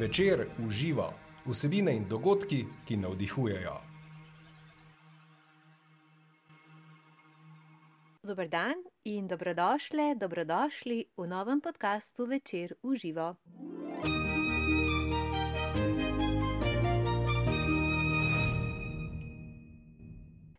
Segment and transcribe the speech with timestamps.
[0.00, 1.12] Večer uživa
[1.46, 3.74] vsebine in dogodki, ki navdihujejo.
[8.22, 8.74] Dober dan
[9.04, 13.34] in dobrodošle, dobrodošli v novem podkastu Večer uživa.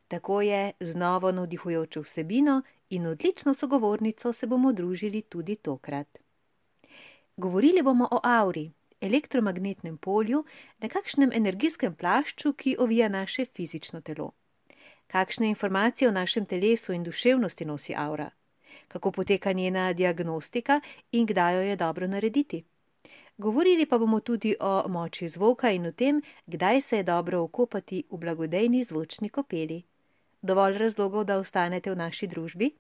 [0.08, 6.18] Tako je z novo navdihujočo vsebino in odlično sogovornico se bomo družili tudi tokrat.
[7.38, 10.46] Govorili bomo o auri, elektromagnetnem polju,
[10.80, 14.32] nekakšnem energijskem plašču, ki ovija naše fizično telo.
[15.08, 18.30] Kakšne informacije o našem telesu in duševnosti nosi aura?
[18.88, 22.64] Kako poteka njena diagnostika in kdaj jo je dobro narediti?
[23.38, 28.04] Govorili pa bomo tudi o moči zvoka in o tem, kdaj se je dobro okopati
[28.12, 29.84] v blagodejni zvočni kopeli.
[30.42, 32.72] Dovolj razlogov, da ostanete v naši družbi?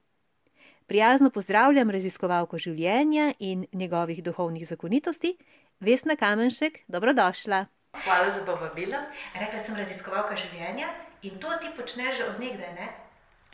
[0.87, 5.37] Prijazno pozdravljam raziskovalko življenja in njegovih duhovnih zakonitosti,
[5.81, 7.65] Vesna Kamenšek, dobrodošla.
[8.03, 8.97] Hvala za povabilo.
[9.33, 10.91] Rekla sem raziskovalka življenja
[11.25, 12.87] in to ti počneš že odnegdaj, ne?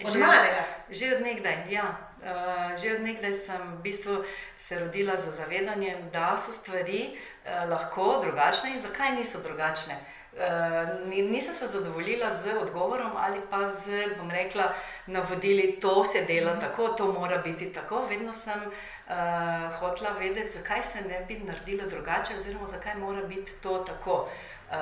[0.04, 0.64] Od Že- malega.
[0.92, 1.86] Že od nekdaj, ja.
[2.20, 4.26] Uh, že od nekdaj sem v bistvu
[4.60, 9.96] se rodila z zavedanjem, da so stvari uh, lahko drugačne in zakaj niso drugačne.
[9.96, 10.27] Uh,
[11.06, 14.74] nisem se zadovoljila z odgovorom ali pa z, bom rekla,
[15.08, 18.06] navodili, to se dela tako, to mora biti tako.
[18.10, 23.52] Vedno sem uh, hotela vedeti, zakaj se ne bi naredilo drugače, oziroma zakaj mora biti
[23.64, 24.30] to tako.
[24.68, 24.74] Uh,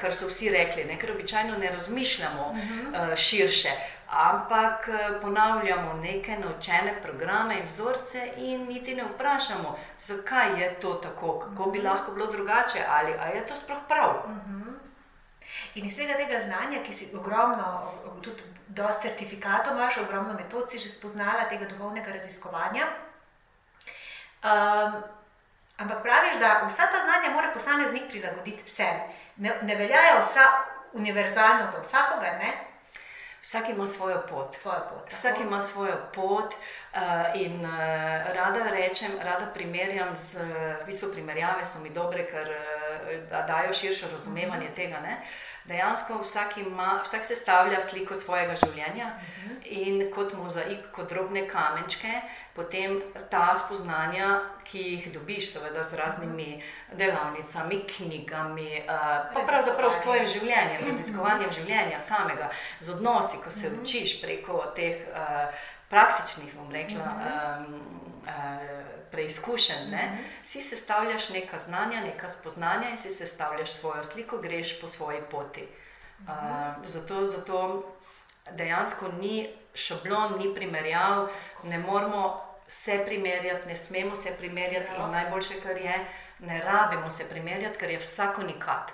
[0.00, 0.98] kar so vsi rekli, ne?
[0.98, 3.70] ker običajno ne razmišljamo uh, širše,
[4.12, 10.94] ampak eh, ponavljamo neke naučene programe in vzorce, in niti ne vprašamo, zakaj je to
[10.94, 14.14] tako, kako bi lahko bilo drugače, ali je to sploh prav.
[15.74, 20.78] In iz vsega tega znanja, ki si ogromno, tudi dosti certifikatov imaš, ogromno metod si
[20.78, 22.88] že spoznala tega duhovnega raziskovanja.
[24.42, 25.02] Um,
[25.78, 29.00] ampak praviš, da vsa ta znanja mora posameznik prilagoditi sebi.
[29.36, 30.46] Ne, ne veljajo vsa
[30.92, 32.52] univerzalno za vsakogar, ne?
[33.42, 34.56] Vsak ima svojo pot.
[34.56, 35.04] Svojo pot.
[35.04, 35.16] tako?
[35.16, 37.00] Vsak ima svojo pot uh,
[37.34, 37.70] in uh,
[38.34, 40.38] rada rečem, rada primerjam z,
[40.82, 45.00] v bistvu primerjave so mi dobre, ker uh, da dajo širše razumevanje tega.
[45.00, 45.16] Ne?
[45.64, 49.12] Dejansko vsak, ima, vsak sestavlja sliko svojega življenja
[49.64, 52.16] in kot mozaik, kot drobne kamenčke,
[52.56, 52.98] potem
[53.30, 54.30] ta spoznanja,
[54.66, 56.48] ki jih dobiš, seveda z raznimi
[56.98, 62.50] delavnicami, knjigami, uh, pa pravzaprav s tvojim življenjem, raziskovanjem življenja samega,
[62.80, 65.62] z odnosi, ko se učiš preko teh uh,
[65.92, 67.78] praktičnih, bom rekla, um,
[68.26, 74.80] uh, preizkušenj, ne, si sestavljaš neka znanja, neka spoznanja in si sestavljaš svojo sliko, greš
[74.80, 75.66] po svoji poti.
[76.20, 77.84] Uh, zato, zato
[78.50, 81.28] dejansko ni šablon, ni primerjav,
[81.62, 85.04] ne moramo se primerjati, ne smemo se primerjati Ja.
[85.04, 86.06] in najboljše, kar je,
[86.38, 88.92] ne rabimo se primerjati, ker je vsak unikat.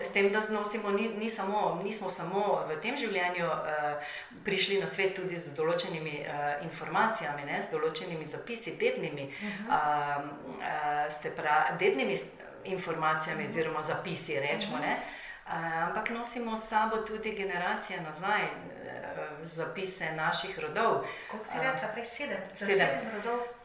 [0.00, 4.10] S tem, da znosimo, ni, ni samo, nismo samo v tem življenju uh,
[4.44, 9.28] prišli na svet tudi z določenimi uh, informacijami, ne, z določenimi zapisi, dednimi,
[9.68, 10.24] uh,
[10.56, 12.18] uh, ste pravi, dednimi
[12.64, 14.80] informacijami oziroma zapisi, rečemo.
[14.80, 21.04] Ne, uh, ampak nosimo s sabo tudi generacije nazaj, uh, zapise naših rodov.
[21.30, 22.44] Koliko si rekla, prej sedem?
[22.56, 22.76] Sedem.
[22.78, 23.59] sedem rodov.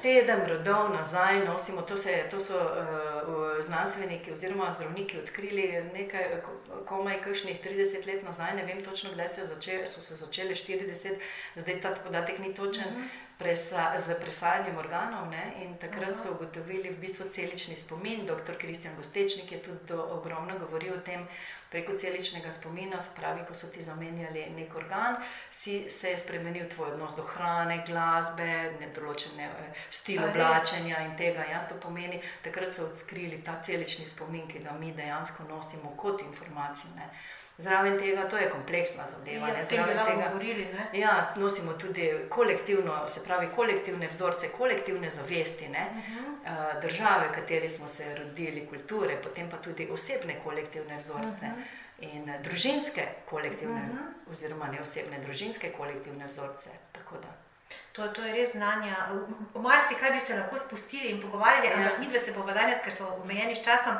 [0.00, 6.80] Sedem rodov nazaj nosimo, to, se, to so uh, znanstveniki oziroma zdravniki odkrili nekaj, ko-
[6.88, 11.14] komaj kakšnih 30 let nazaj, ne vem točno, kdaj se začel, so se začele 40,
[11.56, 13.08] zdaj ta podatek ni točen, uh -huh.
[13.38, 15.30] presa, z presajanjem organov.
[15.30, 15.52] Ne?
[15.62, 16.20] In takrat Aha.
[16.22, 18.26] so ugotovili v bistvu celični spomin.
[18.26, 18.58] Dr.
[18.58, 21.26] Kristjan Gostečnik je tudi ogromno govoril o tem.
[21.74, 25.16] Preko celičnega spomina, se pravi, ko so ti zamenjali nek organ,
[25.50, 28.46] si se je spremenil tvoj odnos do hrane, glasbe,
[28.78, 31.42] ne določene eh, stil oblačenja in tega.
[31.50, 36.22] Ja, to pomeni, takrat so odkrili ta celični spomin, ki ga mi dejansko nosimo kot
[36.22, 36.94] informacijo.
[36.94, 37.10] Ne.
[37.58, 39.48] Zraven tega, to je kompleksna zadeva.
[39.48, 40.98] Ja, zraven tega- govorili, ne?
[40.98, 45.86] Ja, nosimo tudi kolektivno, se pravi, kolektivne vzorce, kolektivne zavesti, ne?
[46.44, 46.50] Eh,
[46.82, 51.46] države, v kateri smo se rodili, kulture, potem pa tudi osebne kolektivne vzorce
[52.00, 53.82] in eh, družinske kolektivne,
[54.28, 56.70] oziroma ne osebne, družinske kolektivne vzorce.
[56.92, 57.28] Tako da.
[57.92, 58.96] To, to je res znanja.
[59.54, 61.74] O marsikaj bi se lahko spustili in pogovarjali, Ja.
[61.76, 63.94] ampak mi dve se bomo danes, ker smo omejeni s časom,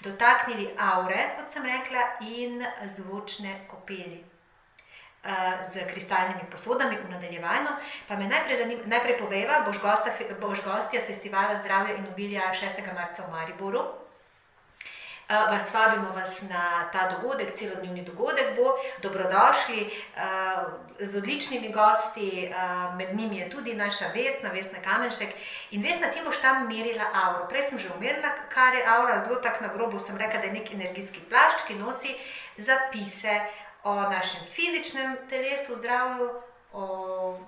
[0.00, 4.24] dotaknili aure, kot sem rekla, in zvočne kopeli.
[5.24, 5.30] uh,
[5.64, 7.68] z kristalnimi posodami v nadaljevanju.
[8.08, 10.10] Pa me najprej, zanim, najprej poveva, boš, gosta,
[10.40, 12.94] boš gostja festivala zdravja in obilja 6.
[12.94, 13.82] marca v Mariboru.
[15.28, 19.90] Vas vabimo vas na ta dogodek, celodnevni dogodek bo, dobrodošli
[21.00, 22.52] z odličnimi gosti,
[22.96, 25.28] med njimi je tudi naša Vesna, Vesna Kamenšek.
[25.70, 27.46] In Vesna, ti boš tam merila avro.
[27.48, 30.52] Prej sem že umerila, kar je avra, zelo tako na grobo sem rekla, da je
[30.52, 32.14] nek energijski plašč, ki nosi
[32.56, 33.40] zapise
[33.84, 36.30] o našem fizičnem telesu, zdravju.
[36.72, 37.38] O...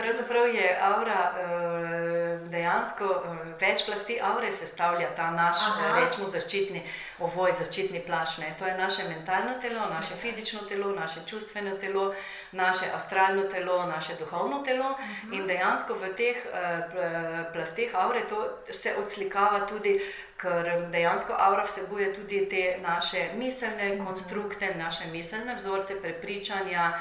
[0.00, 5.94] Pravzaprav je avra eh, dejansko eh, več plasti avre sestavlja ta naš, Aha.
[5.96, 6.82] rečemo, zaščitni
[7.24, 8.52] ovoj, zaščitni plašne.
[8.58, 12.12] To je naše mentalno telo, naše fizično telo, naše čustveno telo,
[12.52, 14.92] naše astralno telo, naše duhovno telo.
[14.92, 15.32] Aha.
[15.32, 19.98] In dejansko v teh uh, plasteh avre to se odslikava tudi,
[20.36, 26.92] ker dejansko avra vsebuje tudi te naše miselne konstrukte, naše miselne vzorce, prepričanja.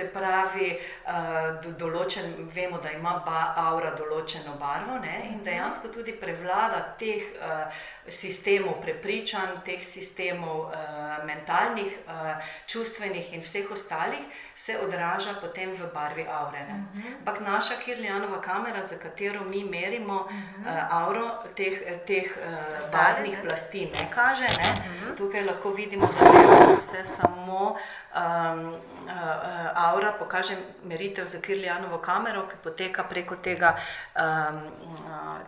[0.00, 0.70] Se pravi,
[1.12, 5.16] uh, določen, vemo, da ima ba, aura določeno barvo ne?
[5.26, 5.44] in mhm.
[5.44, 13.68] dejansko tudi prevlada teh uh, sistemov prepričanj, teh sistemov uh, mentalnih, uh, čustvenih in vseh
[13.76, 14.24] ostalih,
[14.56, 16.64] se odraža potem v barvi aure.
[16.64, 17.12] Mhm.
[17.20, 17.52] Ampak uh -huh.
[17.52, 20.64] naša Kirlijanova kamera, za katero mi merimo uh -huh.
[20.64, 21.76] uh, auro teh,
[22.06, 24.48] teh uh, barvnih plasti, ne kaže.
[24.48, 24.70] Ne?
[24.72, 25.10] Uh mhm.
[25.10, 25.16] -huh.
[25.16, 27.76] Tukaj lahko vidimo, da je vse samo.
[28.14, 33.74] Um, uh, aura, pokažem meritev za Kirlijanovo kamero, ki poteka preko tega,
[34.16, 34.60] um,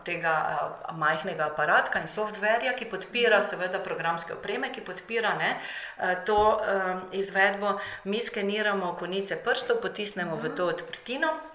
[0.04, 6.14] tega uh, majhnega aparatka in softverja, ki podpira, seveda, programske opreme, ki podpira ne, uh,
[6.26, 7.78] to um, izvedbo.
[8.04, 11.51] Mi skeniramo konice prstov, potisnemo v to odprtino.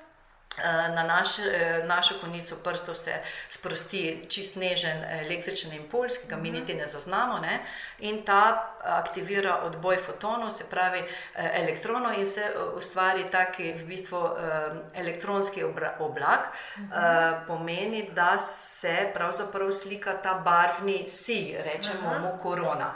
[0.57, 3.13] Eh, na naš, eh, našo konico prstov se
[3.49, 7.59] sprosti čist nežen električni impuls, ki ga mi niti ne zaznamo, ne?
[7.99, 14.17] in ta aktivira odboj fotonov, se pravi eh, elektronov, in se ustvari taki v bistvu
[14.93, 15.63] elektronski
[15.99, 16.49] oblak.
[17.47, 22.93] Pomeni, da se pravzaprav slika ta barvni si, rečemo mu korona.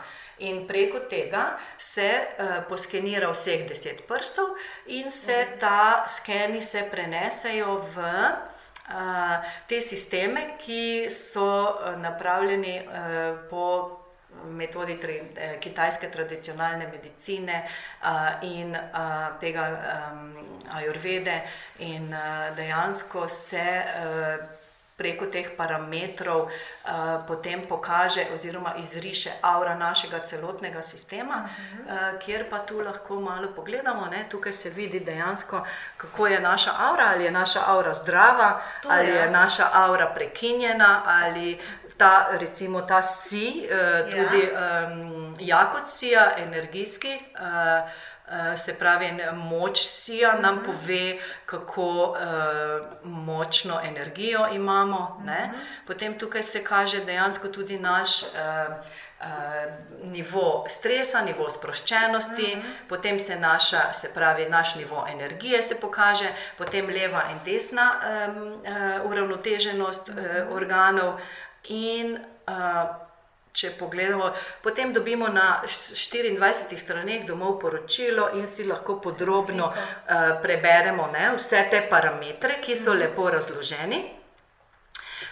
[0.48, 4.56] In preko tega se uh, poskenira vseh deset prstov,
[4.88, 5.60] in se mhm.
[5.60, 13.68] ta skeni se prenesejo v uh, te sisteme, ki so uh, napravljeni uh, po
[14.46, 19.66] metodi tri, eh, kitajske tradicionalne medicine uh, in uh, tega
[20.12, 20.32] um,
[20.72, 21.42] ajurvede,
[21.80, 23.68] in uh, dejansko se.
[23.84, 24.61] Uh,
[25.02, 26.52] preko teh parametrov uh,
[27.28, 32.14] potem pokaže oziroma izriše aura našega celotnega sistema, uh -huh.
[32.14, 34.06] uh, kjer pa tu lahko malo pogledamo.
[34.06, 34.26] Ne?
[34.30, 35.66] Tukaj se vidi dejansko,
[35.98, 39.16] kako je naša aura, ali je naša aura zdrava, to ali je.
[39.16, 41.60] je naša aura prekinjena, ali
[41.98, 44.88] ta, recimo, ta si, uh, tudi ja.
[44.88, 47.20] um, jakosija, energijski.
[47.34, 47.90] Uh,
[48.58, 50.66] se pravi, moč sija nam mhm.
[50.66, 52.18] pove, kako uh,
[53.04, 55.22] močno energijo imamo.
[55.26, 55.50] Ne?
[55.52, 55.62] Mhm.
[55.88, 58.22] Potem tukaj se kaže dejansko tudi naš.
[58.22, 58.28] Uh,
[59.22, 59.28] Uh,
[60.04, 62.88] nivo stresa, nivo sproščenosti, mm -hmm.
[62.90, 68.48] potem se naša, se pravi, naš nivo energije se pokaže, potem leva in desna um,
[68.48, 70.16] uh, uravnoteženost uh,
[70.56, 71.20] organov,
[71.64, 72.18] in
[72.48, 73.11] uh,
[73.52, 74.30] Če pogledamo,
[74.64, 81.68] potem dobimo na 24 straneh domov poročilo in si lahko podrobno uh, preberemo ne, vse
[81.70, 83.00] te parametre, ki so mhm.
[83.04, 84.21] lepo razloženi.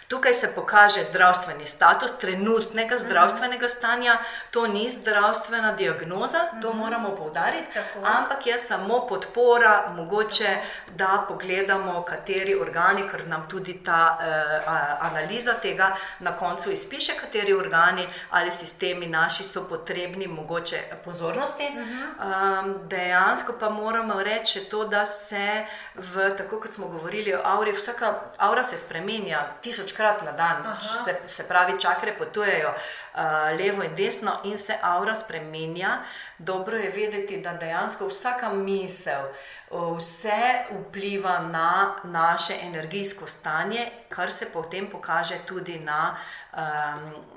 [0.09, 3.05] Tukaj se pokaže zdravstveni status trenutnega mhm.
[3.05, 4.17] zdravstvenega stanja,
[4.51, 6.77] to ni zdravstvena diagnoza, to mhm.
[6.77, 10.57] moramo povdariti, ampak je samo podpora, mogoče
[10.95, 17.53] da pogledamo, kateri organi, ker nam tudi ta uh, analiza tega na koncu izpiše, kateri
[17.53, 21.67] organi ali sistemi naši so potrebni, mogoče pozornosti.
[21.69, 27.71] Um, dejansko pa moramo reči to, da se, v, tako kot smo govorili o auri,
[27.71, 33.21] vsaka aura se spremenja tisoč večkrat na dan, se, se pravi, čakre potujejo uh,
[33.57, 36.03] levo in desno, in se aura spremenja.
[36.39, 39.23] Dobro je vedeti, da dejansko vsaka misel,
[39.71, 46.17] vse vpliva na naše energijsko stanje, kar se potem pokaže tudi na,
[46.53, 46.59] um,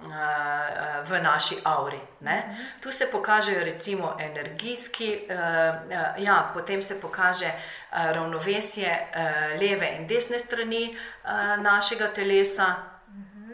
[0.07, 1.99] uh, v naši auri.
[2.21, 2.57] Ne?
[2.81, 9.97] Tu se pokažejo recimo energijski, uh, uh, ja, potem se pokaže uh, ravnovesje uh, leve
[9.99, 12.92] in desne strani uh, našega telesa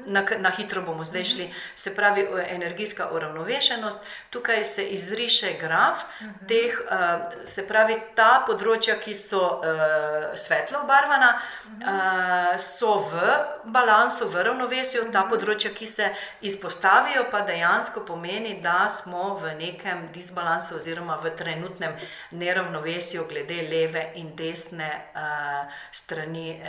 [0.09, 3.99] na, na hitro bomo zdaj šli, se pravi, energijska uravnovešenost.
[4.31, 6.03] Tukaj se izriše graf
[6.49, 13.23] teh, uh, se pravi, ta področja, ki so uh, svetlo obarvana, uh, so v
[13.65, 16.11] balansu, v ravnovesju, ta področja, ki se
[16.49, 21.97] izpostavijo, pa dejansko pomeni, da smo v nekem disbalansu oziroma v trenutnem
[22.33, 24.89] neravnovesju glede leve in desne
[25.93, 26.61] strani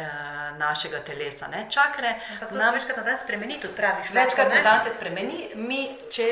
[0.58, 1.48] našega telesa.
[1.51, 1.65] Ne?
[1.72, 2.15] Čakre,
[2.51, 4.09] nam, večkrat na dan spremeni, tudi praviš.
[4.13, 5.51] Večkrat na dan se spremeni.
[5.55, 6.25] Mi, če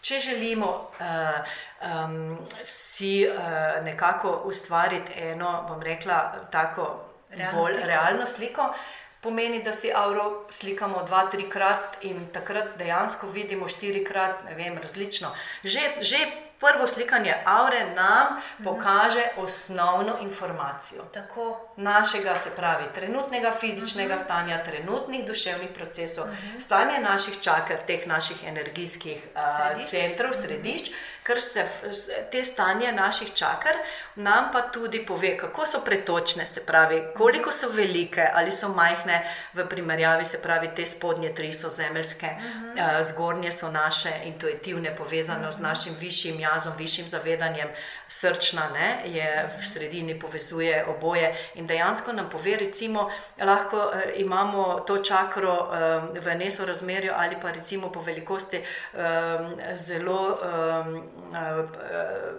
[0.00, 1.50] če želimo uh,
[1.84, 3.36] um, si uh,
[3.84, 6.88] nekako ustvariti eno, bom rekla, tako
[7.30, 7.86] Realno bolj sliko.
[7.86, 8.74] realno sliko.
[9.20, 15.34] Pomeni, da si avro slikamo dva, trikrat in takrat dejansko vidimo štirikrat, ne vem, različno.
[15.64, 16.20] Že, že
[16.60, 18.26] prvo slikanje avre nam
[18.64, 21.60] pokaže osnovno informacijo Tako.
[21.76, 24.22] našega, se pravi, trenutnega fizičnega Mhm.
[24.24, 26.24] stanja, trenutnih duševnih procesov,
[26.60, 29.78] stanje naših čakr, teh naših energijskih uh, Središč.
[29.78, 29.86] Mhm.
[29.86, 30.90] centrov, središč,
[31.22, 31.66] ker se
[32.32, 33.74] te stanje naših čakr
[34.16, 39.22] nam pa tudi pove, kako so pretočne, se pravi, koliko so velike ali so majhne
[39.54, 45.52] v primerjavi, se pravi, te spodnje tri so zemeljske, uh, zgornje so naše intuitivne, povezane
[45.52, 47.68] z našim višjim jazom, višjim zavedanjem,
[48.08, 54.80] srčna ne, je v sredini povezuje oboje in dejansko nam pove, recimo, lahko eh, imamo
[54.86, 61.64] to čakro eh, v nesorazmerju ali pa recimo po velikosti eh, zelo eh,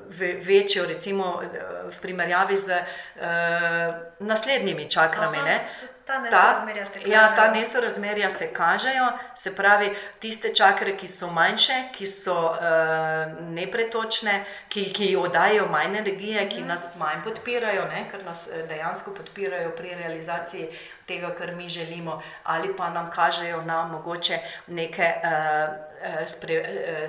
[0.10, 1.48] ve, večjo, recimo eh,
[1.91, 2.86] v primerjavi z eh,
[4.20, 5.38] naslednjimi čakrami.
[5.38, 5.68] Aha, Ne.
[6.12, 7.53] Ta nesorazmerja se ja, ta kažejo.
[7.53, 12.58] nesorazmerja se kažejo, se pravi, tiste čakre, ki so manjše, ki so uh,
[13.56, 19.13] nepretočne, ki, ki oddajajo manj energije, ki nas manj podpirajo, ne, ker nas eh, dejansko
[19.15, 20.68] podpirajo pri realizaciji
[21.08, 25.13] tega, kar mi želimo, ali pa nam kažejo na mogoče neke.
[25.24, 25.91] Uh,
[26.25, 26.56] Spre,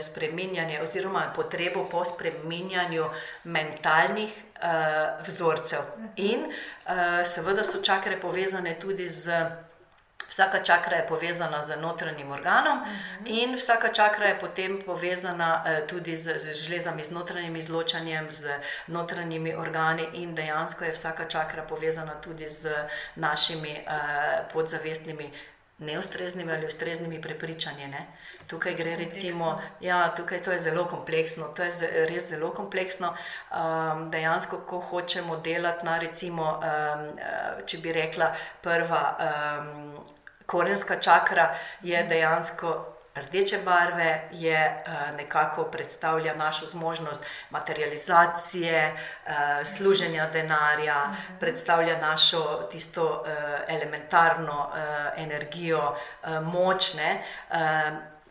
[0.05, 3.07] spreminjanje, oziroma potrebo po spreminjanju
[3.45, 5.81] mentalnih uh, vzorcev.
[6.17, 9.31] In uh, seveda so čakre povezane tudi z.
[10.33, 12.79] Vsaka čakra je povezana z notranjim organom,
[13.27, 18.57] in vsaka čakra je potem povezana eh, tudi z, z žlezami, z notranjim izločanjem, z
[18.87, 22.73] notranjimi organi, in dejansko je vsaka čakra povezana tudi z
[23.17, 25.31] našimi eh, podzavestnimi.
[25.79, 27.87] Neustreznimi ali ustreznimi prepričanji.
[27.89, 28.07] Ne?
[28.47, 33.15] Tukaj gre recimo, ja, tukaj to je zelo kompleksno, to je res zelo kompleksno.
[33.51, 37.07] Um, dejansko, ko hočemo delati na, recimo, um,
[37.67, 40.05] če bi rekla, prva um,
[40.47, 49.33] korenska čakra je dejansko rdeče barve, je uh, nekako predstavlja našo zmožnost materializacije, uh,
[49.65, 50.97] služenja denarja,
[51.41, 53.29] predstavlja našo tisto uh,
[53.69, 54.71] elementarno
[55.17, 55.97] energijo,
[56.43, 57.23] močne.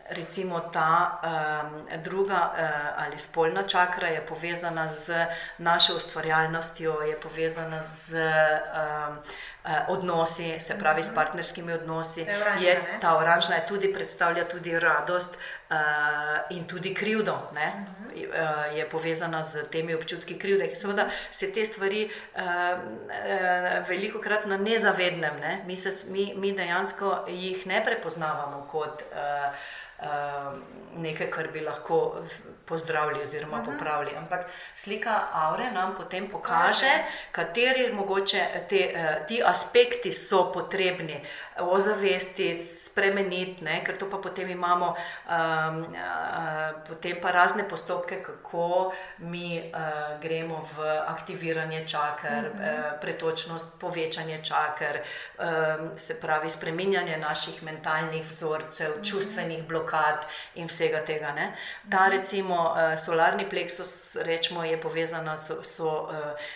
[0.10, 2.60] Recimo ta um, druga uh,
[2.98, 5.26] ali spolna čakra je povezana z
[5.58, 9.18] našo ustvarjalnostjo, je povezana z um,
[9.88, 12.22] odnosi, se pravi s partnerskimi odnosi.
[12.22, 13.00] Oranžna, Je ne?
[13.01, 15.77] ta oranžna je tudi predstavlja tudi radost uh,
[16.50, 17.38] in tudi krivdo.
[17.53, 17.86] Ne?
[18.10, 20.75] Uh, je povezana z temi občutki krivde.
[20.75, 25.63] Seveda se te stvari uh, uh, veliko krat na nezavednem, ne?
[25.65, 29.03] mi, se, mi, mi dejansko jih ne prepoznavamo kot.
[29.12, 29.56] Uh,
[30.01, 30.53] uh,
[30.98, 32.22] nekaj, kar bi lahko
[32.65, 33.72] pozdravili oziroma uh -huh.
[33.72, 34.15] popravili.
[34.18, 36.91] Ampak slika aure nam potem pokaže,
[37.32, 41.20] kateri mogoče te, uh, ti aspekti so potrebni
[41.60, 42.51] ozavesti,
[42.91, 43.79] spremeniti, ne?
[43.86, 50.63] ker to pa potem imamo um, uh, potem pa razne postopke, kako mi uh, gremo
[50.75, 52.93] v aktiviranje čakr, uh -huh.
[52.93, 59.10] uh, pretočnost, povečanje čakr, um, se pravi spreminjanje naših mentalnih vzorcev, uh -huh.
[59.10, 61.31] čustvenih blokad in vsega tega.
[61.31, 61.55] Ne?
[61.91, 66.10] Ta recimo uh, solarni pleksus, rečemo, je povezana, so, so uh,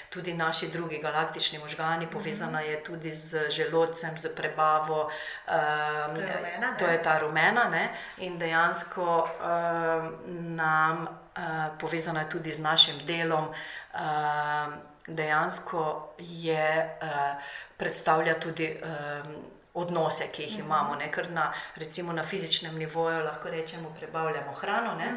[0.09, 5.03] tudi naši drugi galaktični možgani, povezana je tudi z želodcem, z prebavo.
[5.03, 7.89] Um, To je rumena, to je ta rumena ne?
[8.17, 10.15] in dejansko um,
[10.55, 11.43] nam uh,
[11.79, 13.47] povezana je tudi z našim delom.
[13.47, 14.73] Um,
[15.07, 15.81] dejansko
[16.19, 16.69] je,
[17.01, 17.41] uh,
[17.77, 19.35] predstavlja tudi um,
[19.73, 20.95] odnose, ki jih imamo.
[20.95, 21.11] Ne?
[21.11, 24.95] Ker na, recimo na fizičnem nivoju lahko rečemo, prebavljamo hrano.
[24.95, 25.11] Ne?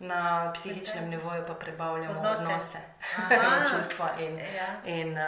[0.00, 2.42] Na psihičnem nivoju pa prebavljamo Odnose.
[2.42, 2.78] odnose,
[3.70, 4.66] čustva in, Ja.
[4.84, 5.24] in uh,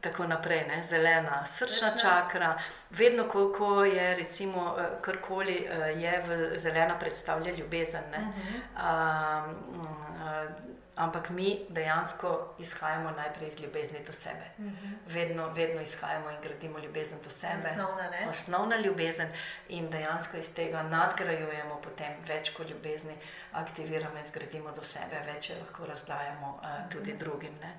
[0.00, 0.64] tako naprej.
[0.68, 0.82] Ne?
[0.82, 1.98] Zelena, srčna Srčna.
[2.00, 2.58] čakra.
[2.90, 8.04] Vedno, ko, ko je recimo eh, karkoli eh, je v zelena, predstavlja ljubezen.
[8.10, 9.48] Uh -huh.
[9.48, 14.50] um, uh, ampak mi dejansko izhajamo najprej iz ljubezni do sebe.
[14.58, 14.96] Uh -huh.
[15.06, 17.58] vedno, vedno izhajamo in gradimo ljubezen do sebe.
[17.58, 18.28] Osnovna, ne?
[18.30, 19.28] Osnovna ljubezen
[19.68, 23.16] in dejansko iz tega nadgrajujemo potem več kot ljubezni,
[23.52, 27.54] aktiviramo in zgradimo do sebe, več lahko razdajamo uh, tudi drugim.
[27.60, 27.78] Ne?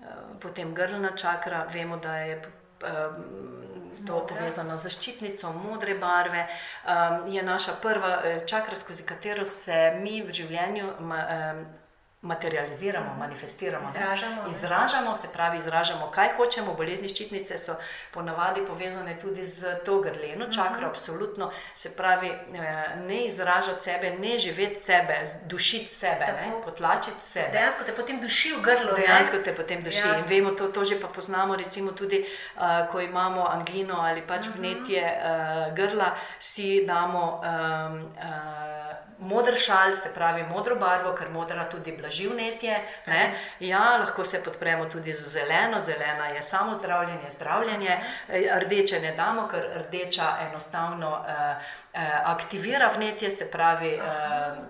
[0.00, 2.42] Uh, Potem grlna čakra, vemo, da je
[4.06, 4.26] to Modra.
[4.26, 6.46] povezano z zaščitnico, modre barve,
[7.28, 10.92] je naša prva eh, čakra, skozi katero se mi v življenju
[12.26, 13.84] materializiramo, manifestiramo.
[13.84, 13.90] ne.
[13.92, 14.50] Izražamo, ne.
[14.50, 16.74] izražamo, se pravi, izražamo, kaj hočemo.
[16.74, 17.74] Bolezni ščitnice so
[18.10, 20.86] ponavadi povezane tudi z to grleno čakro, Mhm.
[20.86, 21.44] absolutno.
[21.74, 22.38] Se pravi, eh,
[22.98, 25.14] ne izražati sebe, ne živeti sebe,
[25.44, 26.60] dušiti sebe, ne, Tako.
[26.62, 27.48] potlačiti sebe.
[27.52, 28.88] Dejansko te potem duši v grlu.
[28.88, 28.94] ne?
[28.96, 29.98] Dejansko te potem duši.
[30.00, 30.16] Ja.
[30.16, 32.24] In vemo, to, to že pa poznamo, recimo tudi,
[32.56, 35.20] uh, ko imamo angino ali pač vnetje uh,
[35.74, 42.28] grla, si damo um, uh, modr šal, se pravi modro barvo, ker modra tudi blaži
[42.28, 42.80] vnetje.
[43.06, 43.34] ne.
[43.60, 49.12] Ja, lahko se podpremo tudi z zeleno, zelena je samo zdravljenje, zdravljenje, Eh, rdeče ne
[49.12, 51.16] damo, ker rdeča enostavno uh,
[51.94, 54.02] uh, aktivira vnetje, se pravi, uh,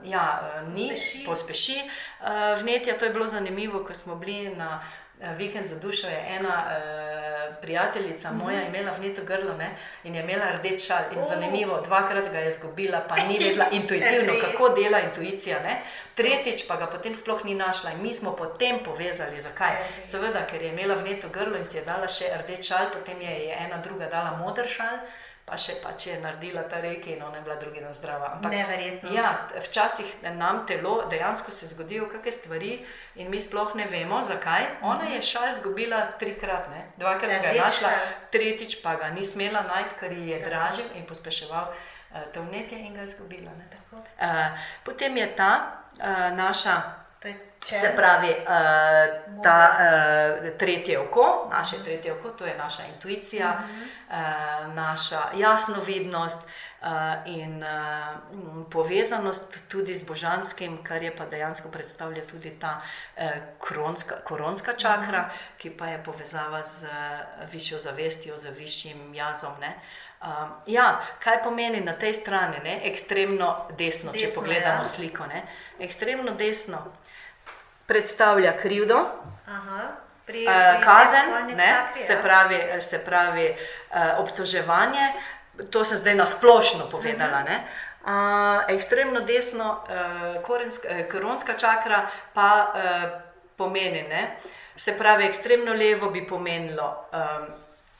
[0.04, 1.24] ja, uh, ni, Pospeši.
[1.26, 2.26] pospeši uh,
[2.60, 2.98] vnetje.
[2.98, 5.05] To je bilo zanimivo, ko smo bili na eh,
[5.36, 6.06] vikend za dušo.
[6.06, 10.98] Je ena uh, prijateljica moja imela vneto grlo ne, in je imela rdeč šal.
[11.12, 11.22] In O.
[11.22, 15.60] zanimivo, dvakrat ga je izgubila, pa ni vedela intuitivno, kako dela intuicija.
[15.62, 15.80] Ne.
[16.14, 19.76] Tretjič pa ga potem sploh ni našla in mi smo potem povezali, zakaj.
[20.02, 23.40] Seveda, ker je imela vneto grlo in si je dala še rdeč šal, potem je,
[23.48, 25.00] je ena druga dala modr šal.
[25.46, 28.32] Pa še pač je naredila ta reke in ona je bila drugi dan zdrava.
[28.34, 29.12] Ampak Neverjetno.
[29.14, 32.72] Ja, včasih nam telo dejansko se zgodijo kakšne stvari
[33.14, 34.66] in mi sploh ne vemo, zakaj.
[34.82, 36.82] Ona je šal izgubila trikrat, ne?
[36.98, 38.10] dvakrat ga je Rdeč našla, šal.
[38.34, 42.82] tretjič pa ga ni smela najti, ker ji je dražil in pospeševal uh, to vnetje
[42.82, 43.54] in ga je izgubila.
[43.94, 45.52] Uh, potem je ta
[46.00, 46.80] uh, naša.
[47.22, 47.96] To je Se črn.
[47.96, 55.20] pravi, uh, ta uh, tretje oko, naše tretje oko, to je naša intuicija, uh, naša
[55.34, 56.88] jasnovidnost uh,
[57.26, 62.78] in uh, povezanost tudi z božanskim, kar je pa dejansko predstavlja tudi ta
[63.16, 63.22] uh,
[63.60, 69.58] kronska, koronska čakra, ki pa je povezava z uh, višjo zavestjo, z višjim jazom.
[69.60, 69.74] Ne?
[70.22, 72.80] Um, ja, kaj pomeni na tej strani, ne?
[72.84, 74.84] ekstremno desno, desno če pogledamo ja.
[74.84, 75.26] sliko.
[75.26, 75.42] Ne?
[75.78, 76.86] Ekstremno desno
[77.86, 78.98] predstavlja krivdo,
[79.46, 79.82] Aha,
[80.26, 82.22] pri, eh, pri kazen, ne, čakri, se ja.
[82.22, 85.12] pravi, se pravi eh, obtoževanje.
[85.70, 87.40] To sem zdaj na splošno povedala.
[87.40, 87.48] Mhm.
[87.48, 87.66] Ne.
[88.06, 88.12] Uh,
[88.68, 93.20] ekstremno desno, uh, korenska, eh, koronska čakra pa uh,
[93.56, 94.36] pomeni, ne,
[94.76, 97.46] se pravi, ekstremno levo bi pomenilo, um,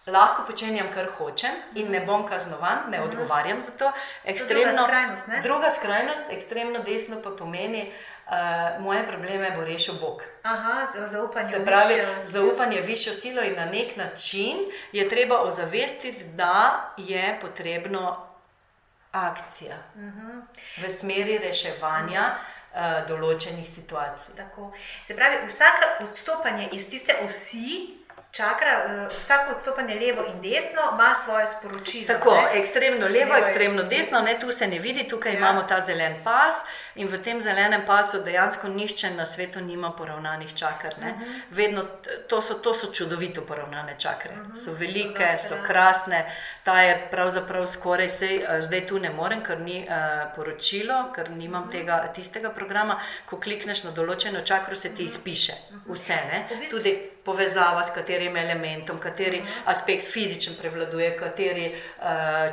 [0.07, 3.93] lahko počenjam, kar hočem in ne bom kaznovan, ne odgovarjam za to.
[4.25, 5.41] Ekstremno, skrajnost, ne?
[5.41, 7.93] druga skrajnost, ekstremno desno pa pomeni,
[8.27, 8.33] uh,
[8.81, 10.23] moje probleme bo rešil Bog.
[10.45, 11.49] Aha, za- zaupanje.
[11.49, 14.57] Se pravi, višjo- zaupanje višjo silo in na nek način
[14.93, 16.55] je treba ozavestiti, da
[16.99, 18.27] je potrebno
[19.13, 20.39] akcija Mhm.
[20.79, 22.35] v smeri reševanja
[22.73, 24.35] uh, določenih situacij.
[24.37, 24.73] Tako.
[25.03, 27.97] Se pravi, vsako odstopanje iz tiste osi,
[28.37, 32.07] čakra, eh, vsako odstopanje levo in desno ima svoje sporočilo.
[32.09, 32.49] Tako, ne?
[32.55, 34.21] ekstremno levo, Levo, ekstremno desno.
[34.21, 35.35] ne, tu se ne vidi, tukaj Ja.
[35.35, 35.39] ja.
[35.41, 36.55] imamo ta zelen pas
[36.95, 40.89] in v tem zelenem pasu dejansko nišče na svetu nima poravnanih čakr.
[40.91, 41.23] Uh Mhm.
[41.23, 41.41] -huh.
[41.51, 41.85] Vedno,
[42.29, 44.31] to, so, to so čudovito poravnane čakre.
[44.33, 44.53] Uh Mhm.
[44.53, 44.57] -huh.
[44.57, 45.67] So velike, so rade.
[45.67, 46.31] krasne,
[46.65, 49.95] ta je pravzaprav skoraj vse, zdaj tu ne morem, ker ni uh,
[50.37, 51.77] poročilo, ker nimam uh Mhm.
[51.77, 51.81] -huh.
[51.81, 53.01] tega tistega programa.
[53.27, 55.53] Ko klikneš na določeno čakro, se ti izpiše
[55.87, 56.39] vse, ne?
[56.71, 59.49] Tudi povezava s katerim elementom, kateri Mhm.
[59.67, 61.67] aspekt fizičen prevladuje, kateri
[61.99, 62.05] uh,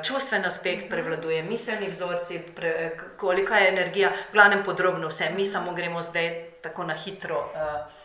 [0.04, 0.48] čustven Mhm.
[0.48, 2.74] aspekt prevladuje, miselni vzorci, pre,
[3.18, 5.30] kolika je energija, v glavnem podrobno vse.
[5.30, 6.32] Mi samo gremo zdaj
[6.62, 7.52] tako na hitro.
[7.54, 8.04] Uh,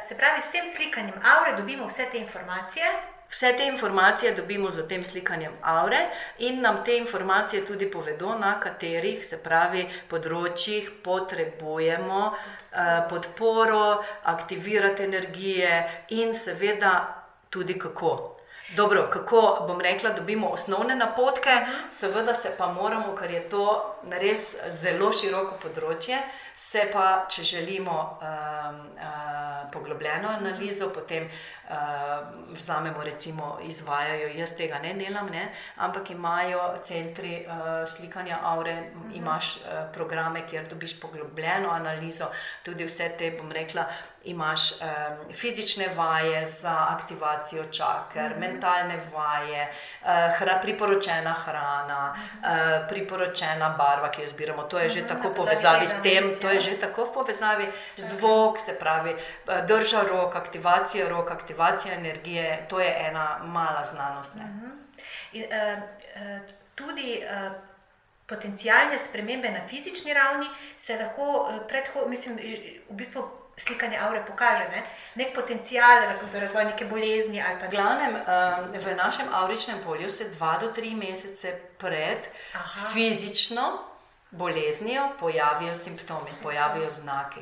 [0.00, 2.84] Se pravi, s tem slikanjem avre dobimo vse te informacije.
[3.30, 5.98] Vse te informacije dobimo z tem slikanjem aure
[6.38, 12.32] in nam te informacije tudi povedo, na katerih, se pravi, področjih potrebujemo
[13.08, 18.38] podporo, aktivirati energije in seveda tudi kako.
[18.76, 21.50] Dobro, kako bom rekla, dobimo osnovne napotke,
[21.90, 26.18] seveda se pa moramo, ker je to res zelo široko področje,
[26.56, 31.74] se pa, če želimo um, uh, poglobljeno analizo, potem uh,
[32.52, 39.02] vzamemo, recimo, izvajajo, jaz tega ne delam, ne, ampak imajo centri uh, slikanja aure, uh
[39.02, 39.16] -huh.
[39.16, 42.26] imaš uh, programe, kjer dobiš poglobljeno analizo,
[42.62, 43.86] tudi vse te, bom rekla,
[44.24, 44.78] imaš um,
[45.34, 48.40] fizične vaje za aktivacijo čakr, mm -hmm.
[48.40, 49.70] mentalne vaje,
[50.02, 54.62] uh, hra, priporočena hrana, uh, priporočena barva, ki jo zbiramo.
[54.62, 56.52] To je že Mhm, tako na v povezavi s tem, to ja.
[56.52, 62.66] je že tako v povezavi, zvok, se pravi, uh, drža rok, aktivacija rok, aktivacija energije,
[62.68, 64.34] to je ena mala znanost.
[64.34, 64.44] Ne?
[64.44, 65.02] Mm -hmm.
[65.32, 66.40] In, uh, uh,
[66.74, 67.52] tudi uh,
[68.26, 72.36] potencijalne spremembe na fizični ravni se lahko uh, predhodno, mislim,
[72.90, 74.82] v bistvu slikanje avre pokaže, ne?
[75.14, 78.16] nek potencijal lahko za razvoj neke bolezni V glavnem,
[78.84, 82.18] v našem avričnem polju se dva do tri mesece pred
[82.54, 82.90] Aha.
[82.92, 83.84] fizično
[84.30, 87.40] boleznijo pojavijo simptomi, pojavijo znaki.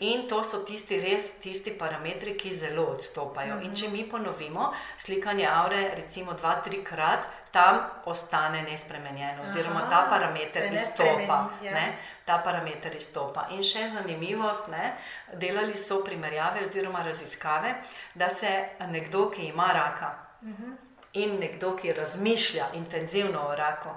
[0.00, 3.54] In to so tisti res tisti parametri, ki zelo odstopajo.
[3.54, 3.64] Mm -hmm.
[3.64, 10.06] In če mi ponovimo slikanje aure, recimo dva, tri krat, tam ostane nespremenjeno, oziroma ta
[10.10, 11.50] parameter izstopa.
[11.62, 11.72] Ja.
[11.72, 13.46] Ne, ta parameter izstopa.
[13.50, 14.92] In še zanimivost, ne,
[15.32, 17.74] delali so primerjave oziroma raziskave,
[18.14, 20.76] da se nekdo, ki ima raka mm -hmm.
[21.12, 23.88] in nekdo, ki razmišlja intenzivno o raku,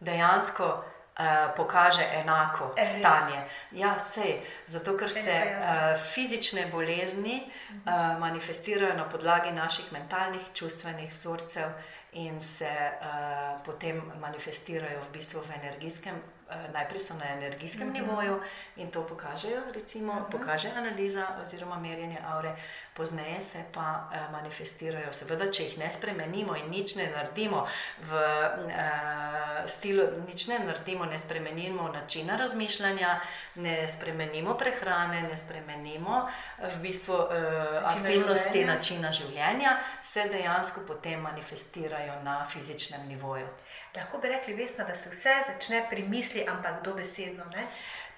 [0.00, 0.84] dejansko.
[1.20, 3.42] Uh, pokaže enako e, stanje.
[3.76, 11.12] Ja, sej, zato, ker se uh, fizične bolezni uh, manifestirajo na podlagi naših mentalnih, čustvenih
[11.14, 11.76] vzorcev
[12.12, 16.39] in se uh, potem manifestirajo v bistvu v energijskem Eh,
[16.72, 18.04] najprej so na energijskem uh mhm.
[18.04, 18.08] -huh.
[18.08, 18.40] nivoju
[18.76, 20.26] in to pokažejo, recimo, uh mhm.
[20.26, 20.38] -huh.
[20.38, 22.52] pokaže analiza oziroma merjenje aure,
[22.94, 25.12] pozneje se pa uh, manifestirajo.
[25.12, 27.66] Seveda, če jih ne spremenimo in nič ne naredimo
[27.98, 33.20] v uh, stilu, nič ne naredimo, ne spremenimo načina razmišljanja,
[33.54, 36.28] ne spremenimo prehrane, ne spremenimo
[36.74, 38.74] v bistvu uh, načina aktivnosti življenja.
[38.74, 43.48] načina življenja, se dejansko potem manifestirajo na fizičnem nivoju.
[43.96, 47.44] Lahko bi rekli, vesna, da se vse začne pri misli, ampak dobesedno.
[47.44, 47.66] Ne?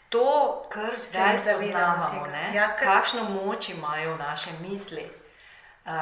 [0.08, 2.88] To, kar zdaj spoznavamo, ja, kar...
[2.88, 5.10] kakšno moč imajo naše misli.
[5.84, 5.92] Uh,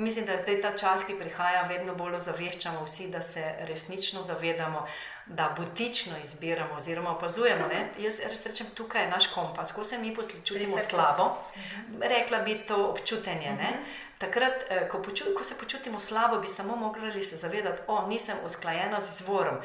[0.00, 4.22] mislim, da je zdaj ta čas, ki prihaja, vedno bolj ozaveščamo vsi, da se resnično
[4.22, 4.86] zavedamo,
[5.26, 7.66] da butično izbiramo oziroma opazujemo.
[7.68, 7.88] Ne?
[7.98, 12.02] Jaz res rečem, tukaj je naš kompas, ko se mi počutimo slabo, mhm.
[12.02, 13.50] rekla bi to občutenje.
[13.50, 13.70] Ne?
[13.70, 13.82] Mhm.
[14.18, 18.36] Takrat, eh, ko, poču, ko se počutimo slabo, bi samo mogli se zavedati, da nisem
[18.44, 19.56] usklajena z izvorom.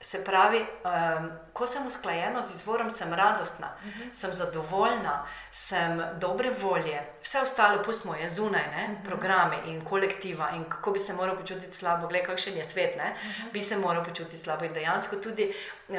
[0.00, 0.04] Mhm.
[0.04, 4.12] Se pravi, um, ko sem usklajena z izvorom, sem radostna, uh -huh.
[4.12, 8.84] sem zadovoljna, sem dobre volje, vse ostalo pustimo je zunaj, ne?
[8.84, 9.04] uh -huh.
[9.04, 13.02] programe in kolektiva in kako bi se moral počutiti slabo, gledaj, kakšen je svet, uh
[13.02, 13.52] -huh.
[13.52, 15.54] bi se moral počutiti slabo in dejansko tudi
[15.88, 15.96] uh,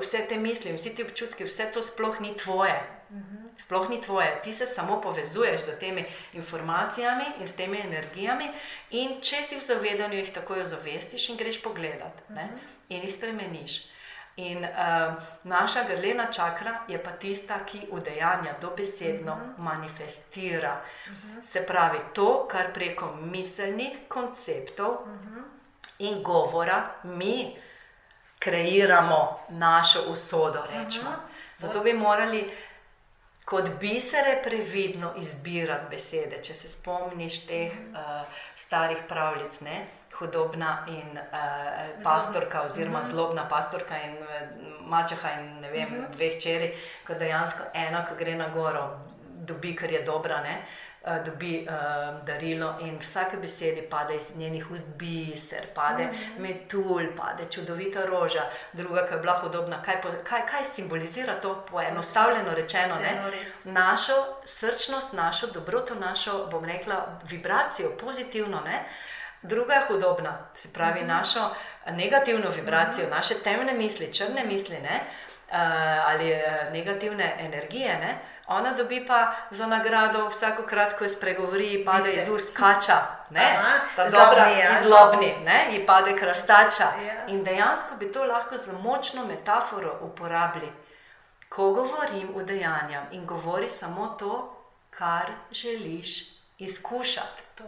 [0.00, 2.97] vse te misli, vse te občutke, vse to sploh ni tvoje.
[3.56, 8.48] Sploh ni tvoje, ti se samo povezuješ z temi informacijami in s temi energijami,
[8.90, 12.48] in če si v zavedanju, jih takoj ozavestiš in greš pogledat ne?
[12.88, 13.80] in jih spremeniš.
[14.38, 19.58] In uh, naša grlena čakra je pa tista, ki udejanja dobesedno uh -huh.
[19.58, 20.80] manifestira.
[21.06, 21.42] Uh -huh.
[21.42, 25.42] Se pravi, to, kar preko miselnih konceptov uh -huh.
[25.98, 27.56] in govora mi
[28.38, 30.60] kreiramo našo usodo.
[30.60, 31.16] Uh -huh.
[31.58, 32.50] Zato bi morali
[33.48, 36.42] kot bisere previdno izbirati besede.
[36.44, 39.78] Če se spomniš teh uh, starih pravljic, ne?
[40.18, 43.06] hudobna in uh, pastorka, oziroma mhm.
[43.10, 44.40] zlobna pastorka in uh,
[44.90, 46.00] mačeha in ne vem, uh mhm.
[46.02, 46.16] -huh.
[46.16, 46.72] dveh čeri,
[47.06, 48.84] ko dejansko ena, ki gre na goro,
[49.48, 50.42] dobi, ker je dobra.
[50.42, 50.58] Ne?
[51.04, 56.38] Eh, dobi uh, darilo in vsake besede pade iz njenih ust biser, pade mm -hmm.
[56.38, 59.82] metulj, pade čudovita roža, druga, ki je bila hodobna.
[59.82, 62.94] Kaj, kaj, kaj simbolizira to poenostavljeno rečeno?
[63.64, 64.12] Našo
[64.44, 68.60] srčnost, našo dobroto, našo, bom rekla, vibracijo, pozitivno.
[68.60, 68.84] Ne?
[69.42, 71.08] Druga je hudobna, se pravi, mm -hmm.
[71.08, 71.54] našo
[71.90, 73.16] negativno vibracijo, mm -hmm.
[73.16, 75.00] naše temne misli, črne misli ne?
[75.50, 77.98] Uh, ali uh, negativne energije.
[78.00, 78.18] Ne?
[78.48, 83.06] ona dobi pa za nagrado vsakokrat, ko spregovori, pade iz ust kača,
[83.96, 84.80] ta dobra, ja.
[84.80, 86.88] izlobni, ne, ji pade krastača.
[87.06, 87.26] Ja.
[87.26, 90.72] In dejansko bi to lahko za močno metaforo uporabili.
[91.48, 94.56] Ko govorim v dejanjem in govori samo to,
[94.90, 96.24] kar želiš
[96.58, 97.42] izkušati.
[97.54, 97.64] To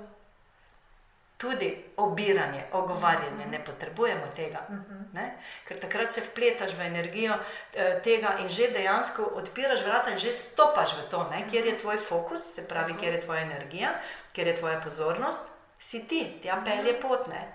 [1.40, 4.66] tudi obiranje, ogovarjanje, ne potrebujemo tega.
[5.12, 5.38] Ne?
[5.68, 10.32] Ker takrat se vpletaš v energijo eh, tega in že dejansko odpiraš vrata in že
[10.36, 11.46] stopaš v to, ne?
[11.50, 13.94] kjer je tvoj fokus, se pravi, kjer je tvoja energija,
[14.32, 15.40] kjer je tvoja pozornost,
[15.80, 17.26] si ti, tja pelje pot.
[17.26, 17.48] Ne?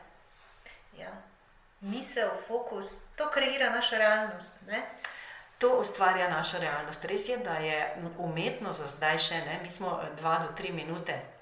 [0.98, 1.13] Ja.
[1.82, 4.52] Misel, fokus, to kreira našo realnost.
[4.67, 4.82] Ne?
[5.58, 7.06] To ustvarja našo realnost.
[7.06, 7.86] Res je, da je
[8.17, 11.35] umetno za zdaj še ne, mi smo dva do tri minute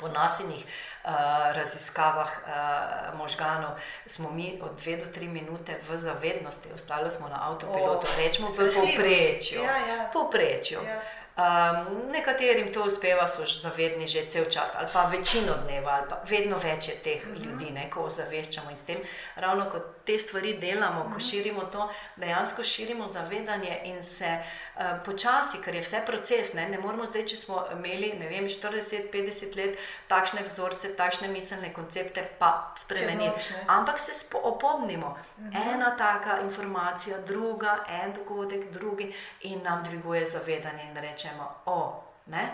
[0.00, 1.10] po nasilnih uh,
[1.52, 7.50] raziskavah uh, možganov smo mi od dve do tri minute v zavednosti, ostali smo na
[7.50, 9.62] avtopilotu, rečemo v povprečju.
[9.62, 10.10] Ja, ja.
[10.12, 10.80] povprečju.
[10.84, 11.00] Ja.
[11.40, 16.16] Um, nekaterim to uspeva, so zavedni že cel čas, ali pa večino dneva, ali pa
[16.28, 17.44] vedno več je teh mm -hmm.
[17.44, 18.98] ljudi, ne, ko ozaveščamo in s tem,
[19.36, 21.12] ravno ko te stvari delamo, mm -hmm.
[21.12, 21.28] ko mhm.
[21.30, 26.78] širimo to, dejansko širimo zavedanje in se uh, počasi, ker je vse proces, ne, ne
[26.78, 33.54] moramo zdaj, če smo imeli, vem, 40-50 let takšne vzorce, takšne miselne koncepte, pa spremeniti.
[33.66, 35.74] Ampak se opomnimo, mm -hmm.
[35.74, 42.02] ena taka informacija, druga, en dogodek, drugi in nam dviguje zavedanje in reče rečemo, o,
[42.26, 42.48] ne,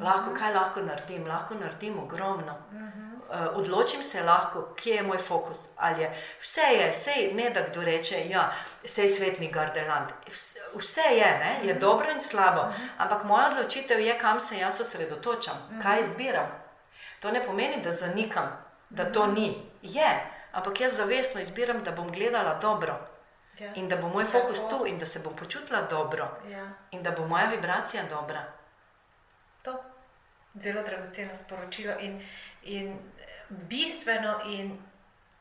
[0.00, 2.54] lahko, kaj lahko naredim, lahko naredim ogromno.
[3.28, 5.68] uh, odločim se lahko, kje je moj fokus.
[5.98, 8.52] Je, vse je, vse je, ne da kdo reče, ja,
[8.82, 10.10] je svet ni gardeland.
[10.26, 11.58] Vse, vse je, ne?
[11.62, 11.80] je mhm.
[11.80, 12.88] dobro in slabo, mhm.
[12.98, 16.48] ampak moja odločitev je, kam se jaz osredotočam, kaj izbiram.
[17.20, 18.56] To ne pomeni, da zanikam,
[18.90, 19.62] da to ni.
[19.82, 20.08] Je,
[20.52, 22.98] ampak jaz zavestno izbiram, da bom gledala dobro.
[23.60, 23.72] Ja.
[23.74, 26.70] In da bo moj fokus tu, in da se bom počutila dobro, ja.
[26.90, 28.44] in da bo moja vibracija dobra.
[29.62, 29.78] To je
[30.54, 32.22] zelo dragoceno sporočilo in,
[32.62, 32.98] in
[33.48, 34.78] bistveno, in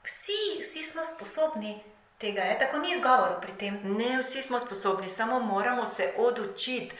[0.03, 1.83] vsi, vsi smo sposobni
[2.17, 3.79] tega, je tako ni izgovor pri tem.
[3.83, 6.95] Ne, vsi smo sposobni, samo moramo se odučiti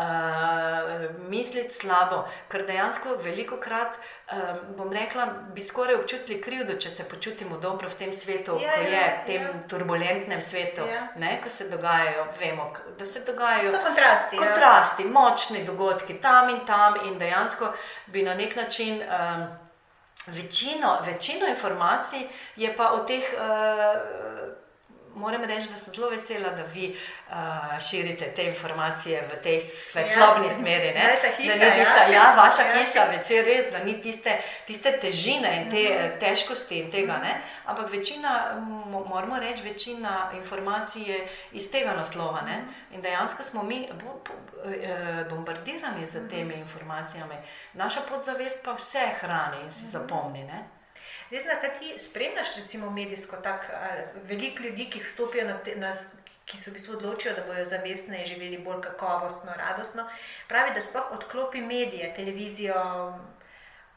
[0.00, 3.98] uh, misliti slabo, ker dejansko veliko krat,
[4.32, 8.74] um, bom rekla, bi skoraj občutili krivdo, če se počutimo dobro v tem svetu, ja,
[8.74, 9.54] ko je ja, v tem ja.
[9.68, 11.06] turbulentnem svetu, ja.
[11.20, 14.44] ne, ko se dogajajo, vemo, da se dogajajo kontrasti, ja.
[14.44, 15.14] kontrasti ja.
[15.16, 17.74] močni dogodki tam in tam, in dejansko
[18.06, 19.02] bi na nek način.
[19.02, 19.50] Um,
[20.26, 24.52] Večino, večino informacij je pa o teh uh,
[25.14, 26.96] moram reči, da sem zelo vesela, da vi
[27.28, 27.34] uh,
[27.80, 30.56] širite te informacije v tej svetlobni ja.
[30.58, 30.92] smeri.
[30.94, 31.08] Ne?
[31.10, 31.74] Vaša hiša, ja.
[31.74, 32.74] tista, ja, ja, vaša ja.
[32.78, 36.18] hiša, večer res, da ni tiste, tiste težine in te uh -huh.
[36.20, 37.18] težkosti in tega.
[37.18, 37.40] Ne?
[37.66, 38.62] Ampak večina,
[39.06, 42.40] moramo reči, večina informacij je iz tega naslova.
[42.40, 42.64] Ne?
[42.90, 47.34] In dejansko smo mi eh, bombardirani z temi informacijami.
[47.72, 50.44] Naša podzavest pa vse hrani in si zapomni.
[50.44, 50.79] Ne?
[51.30, 53.66] Zdaj, znaka, ti spremljaš, recimo, medijsko tako
[54.22, 55.94] veliko ljudi, ki stopijo na, te, na
[56.44, 60.08] ki se v bistvu odločijo, da bodo zavestne in živeli bolj kakovostno, radostno.
[60.48, 62.74] Pravi, da sploh odklopi medije, televizijo.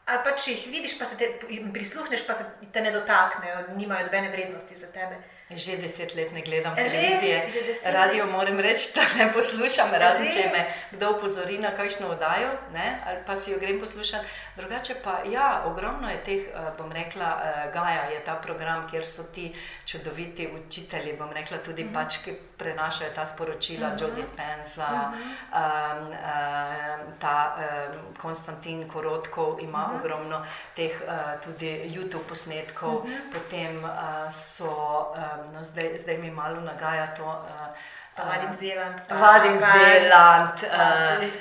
[0.06, 1.32] Ali pa če jih vidiš, pa se te
[1.72, 5.18] prisluhneš, pa se te ne dotaknejo, nimajo nobene vrednosti za tebe.
[5.56, 7.48] Že deset let ne gledam televizije,
[7.84, 13.00] radio moram reči, da ne poslušam, razen če me kdo upozori na kakšno oddajo, ne?
[13.06, 14.26] ali pa si jo grem poslušati.
[14.56, 19.06] Drugače pa, ja, ogromno je teh, eh, bom rekla, eh, Gaja je ta program, kjer
[19.06, 19.52] so ti
[19.86, 21.94] čudoviti učitelji, bom rekla, tudi mm -hmm.
[21.94, 24.02] pač, ki prenašajo ta sporočila, mm -hmm.
[24.02, 25.98] Joe Dispenza, mm -hmm.
[25.98, 30.00] um, um, ta um, Konstantin Korotkov ima mm -hmm.
[30.00, 33.32] ogromno teh uh, tudi YouTube posnetkov, mm -hmm.
[33.32, 34.68] potem uh, so.
[35.14, 37.24] Um, no, zdaj, zdaj mi malo nagaja to.
[37.24, 37.74] Uh,
[38.18, 39.00] Vadim Zeland.
[39.10, 40.58] Vadim Zeland.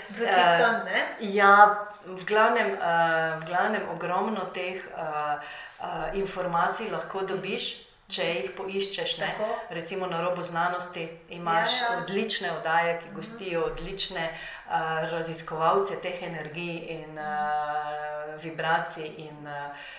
[0.10, 1.06] Zgoraj, uh, ne?
[1.20, 5.38] Ja, v glavnem, uh, v glavnem ogromno teh uh,
[5.80, 7.93] uh, informacij lahko dobiš.
[8.14, 9.30] Če jih poiščeš, ne?
[9.74, 11.98] recimo na robu znanosti, imaš ja, ja.
[12.02, 19.10] odlične oddaje, ki gostijo odlične uh, raziskovalce teh energij in uh, vibracij.
[19.26, 19.92] In, uh,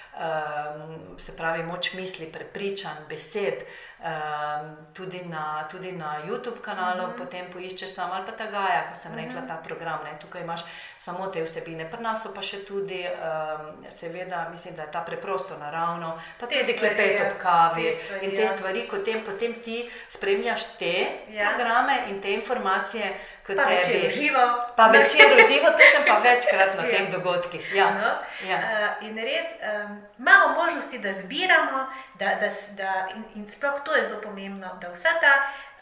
[1.19, 3.65] se pravi, moč misli, prepričanj, besed,
[3.99, 7.19] um, tudi, na, tudi na YouTube kanalu, mm -hmm.
[7.19, 9.25] potem poiščeš samo ali pa ta Gaja, ko sem mm -hmm.
[9.25, 9.99] rekla, ta program.
[10.05, 10.19] Ne?
[10.21, 10.61] Tukaj imaš
[10.97, 15.59] samo te vsebine, pri nas pa še tudi, um, seveda, mislim, da je ta preprosto
[15.59, 18.49] naravno, pa te tudi klepet ob kavi te stvari, in te ja.
[18.49, 21.49] stvari, potem, potem ti spremljaš te ja.
[21.49, 23.15] programe in te informacije
[23.47, 24.45] kot pa večer uživo.
[24.77, 26.91] Pa večer uživo, to sem pa večkrat na ja.
[26.91, 27.75] teh dogodkih.
[27.75, 27.91] Ja.
[27.91, 28.13] No.
[28.49, 28.59] Ja.
[28.59, 31.87] Uh, in res um, imamo možnosti, da zbiramo,
[32.19, 35.35] da, da, da, in, in sploh to je zelo pomembno, da vsa ta.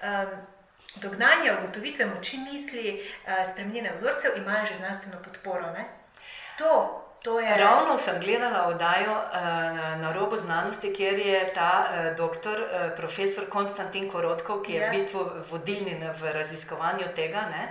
[0.02, 0.40] Um,
[0.94, 5.70] Dognanje, ugotovitve moči misli, uh, spremenjene vzorce imajo že znanstveno podporo.
[5.72, 5.85] Ne?
[6.58, 7.56] To Je...
[7.56, 13.46] Ravno sem gledala oddajo uh, na robu znanosti, kjer je ta uh, doktor, uh, profesor
[13.48, 14.90] Konstantin Korotkov, ki je yeah.
[14.90, 14.98] v ja.
[14.98, 17.68] bistvu vodilni v raziskovanju tega, ne,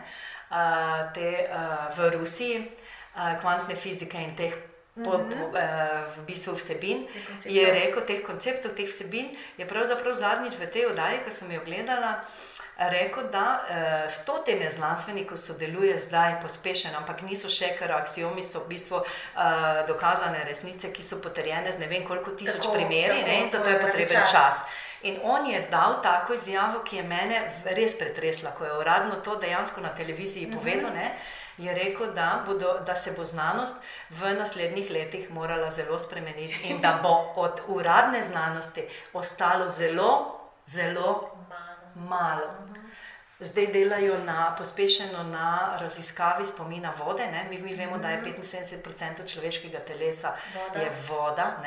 [0.49, 4.55] uh, te, uh, v Rusiji, uh, kvantne fizike in teh.
[4.91, 7.05] Po, po, uh, v bistvu vsebin
[7.47, 11.63] je rekel, teh konceptov, teh vsebin je pravzaprav zadnjič v tej oddaji, ko sem jo
[11.63, 12.51] gledala, uh,
[12.89, 18.73] rekel, da uh, stotine znanstvenikov sodeluje zdaj pospešeno, ampak niso še, ker aksiomi so v
[18.73, 19.07] bistvu uh,
[19.87, 23.49] dokazane resnice, ki so potrjene z ne vem koliko tisoč tako, primeri tako, ne, in
[23.49, 24.31] zato je potreben čas.
[24.31, 24.63] čas.
[25.01, 29.35] In on je dal tako izjavo, ki je mene res pretresla, ko je uradno to
[29.35, 30.57] dejansko na televiziji mhm.
[30.57, 30.93] povedal.
[30.95, 31.15] Ne,
[31.57, 33.75] Je rekel, da, bodo, da se bo znanost
[34.09, 41.37] v naslednjih letih morala zelo spremeniti in da bo od uradne znanosti ostalo zelo, zelo
[41.95, 42.71] malo.
[43.39, 47.23] Zdaj delajo na, pospešeno na raziskavi spomina vode.
[47.49, 49.27] Mi, mi vemo, da je 75% mhm.
[49.27, 50.79] človeškega telesa voda.
[50.79, 51.57] Je voda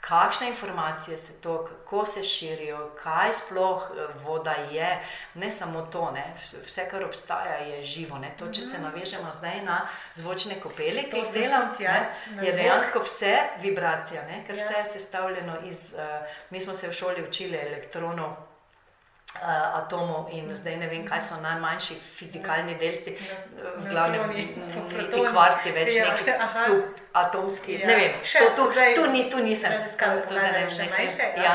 [0.00, 6.10] Kakšne informacije se to, kako se širijo, kaj sploh eh, voda je, ne samo to,
[6.10, 6.24] ne?
[6.64, 8.18] vse, kar obstaja, je živo.
[8.18, 8.32] Ne?
[8.38, 8.84] To, če se mhm.
[8.84, 9.80] navežemo zdaj na
[10.14, 11.96] zvočne kopeli, ki jih delam, ja,
[12.42, 14.44] je dejansko vse vibracija, ne?
[14.46, 14.64] ker ja.
[14.64, 16.00] vse je sestavljeno iz, uh,
[16.50, 18.49] mi smo se v šoli učili elektronov
[19.74, 23.14] atomov in zdaj ne vem, kaj so najmanjši fizikalni delci,
[23.76, 24.32] v glavnem
[25.12, 26.24] ti kvarci, več ja, neki
[26.64, 27.78] subatomski.
[27.80, 27.86] Ja.
[27.86, 29.72] Ne vem, še to, tu, zdaj tu, ni, tu nisem.
[29.72, 31.44] raziskave to zdaj ne vem, ja.
[31.44, 31.54] ja.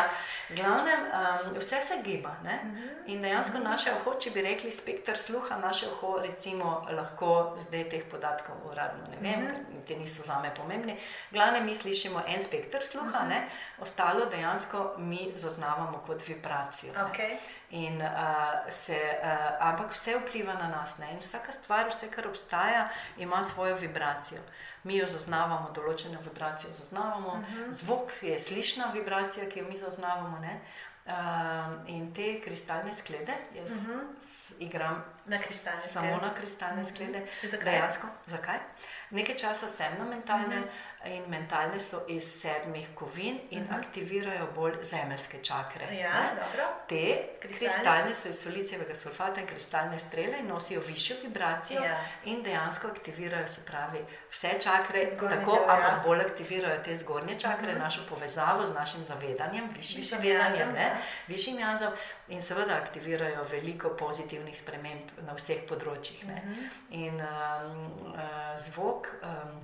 [0.50, 2.36] Glavnem, um, vse se giba.
[2.44, 2.60] Ne?
[3.06, 8.04] In dejansko naše uho, če bi rekli spektr sluha, naše uho recimo, lahko zdaj teh
[8.12, 10.94] podatkov uradno ne vem, ker niti niso za me pomembni.
[11.32, 13.42] V glavnem mi slišimo en spektr sluha, ne?
[13.82, 16.94] ostalo dejansko mi zaznavamo kot vibracijo.
[17.34, 17.40] ne.
[17.70, 20.98] In, uh, se, uh, ampak vse vpliva na nas.
[20.98, 21.12] Ne?
[21.12, 24.42] In vsaka stvar, vse, kar obstaja, ima svojo vibracijo.
[24.84, 27.72] Mi jo zaznavamo, določeno vibracijo zaznavamo, uh -huh.
[27.72, 30.40] zvok je slišna vibracija, ki jo mi zaznavamo.
[30.40, 30.62] Ne?
[31.06, 31.14] Uh,
[31.88, 34.02] in te kristalne sklede, jaz uh -huh.
[34.60, 36.26] igram Na kristalne samo sklede.
[36.28, 37.22] na kristalne sklede.
[37.44, 37.66] Zakaj?
[37.66, 38.60] Dejansko, zakaj?
[39.10, 41.16] Nekaj časa sem na mentalne, uh -huh.
[41.16, 43.80] in mentalne so iz sedmih kovin in uh -huh.
[43.80, 45.96] aktivirajo bolj zemeljske čakre.
[45.98, 46.32] Ja.
[46.88, 47.48] Te Kristalne?
[47.50, 51.98] kristalne so iz silicijevega sulfata in kristalne strele in nosijo višjo vibracijo Ja.
[52.24, 55.76] in dejansko aktivirajo, se pravi, vse čakre, Zgornji tako, del, ja.
[55.76, 57.84] ampak bolj aktivirajo te zgornje čakre, uh -huh.
[57.84, 60.98] našo povezavo z našim zavedanjem, višjim Višjim zavedanjem, jazom, ne, ja.
[61.28, 61.94] višjim jazom
[62.28, 66.26] in seveda aktivirajo veliko pozitivnih sprememb na vseh področjih.
[66.28, 66.42] Ne.
[66.42, 66.68] Mhm.
[66.90, 69.16] In um, uh, zvok.
[69.24, 69.64] Um,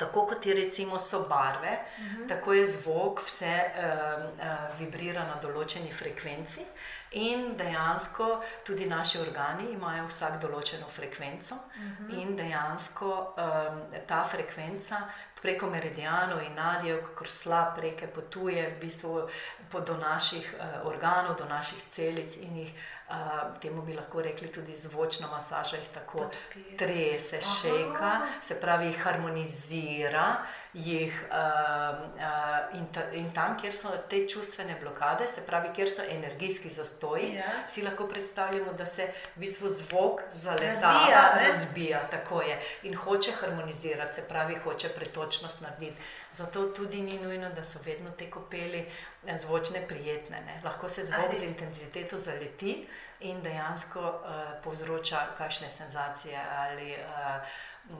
[0.00, 2.28] Tako kot je recimo so barve, uh -huh.
[2.28, 6.64] tako je zvok, vse uh, uh, vibrira na določeni frekvenci,
[7.10, 12.22] in dejansko tudi naši organi imajo vsak določeno frekvenco, uh -huh.
[12.22, 15.02] in dejansko um, ta frekvenca
[15.42, 19.28] preko meridijanov in nadjev, kako slab reke potuje v bistvu
[19.70, 22.72] po, do naših uh, organov, do naših celic in jih.
[23.10, 23.16] Uh,
[23.60, 26.76] temu bi lahko rekli tudi zvočna masaža, jih tako Podpira.
[26.78, 27.54] trese, Aha.
[27.60, 34.76] šeka, se pravi, harmonizira, jih, uh, uh, in, ta, in tam, kjer so te čustvene
[34.80, 37.42] blokade, se pravi, kjer so energijski zastoji, Ja.
[37.68, 39.06] si lahko predstavljamo, da se
[39.36, 41.48] v bistvu zvok Razbija, zaletava, ne?
[41.48, 45.96] razbija, tako je, in hoče harmonizirati, se pravi, hoče pretočnost narediti.
[46.32, 48.86] Zato tudi ni nujno, da so vedno te kopeli
[49.26, 50.40] eh, zvočne prijetne.
[50.46, 50.60] Ne?
[50.64, 52.86] Lahko se zvok z intenziteto zaleti
[53.20, 57.96] in dejansko uh, povzroča kakšne senzacije ali uh,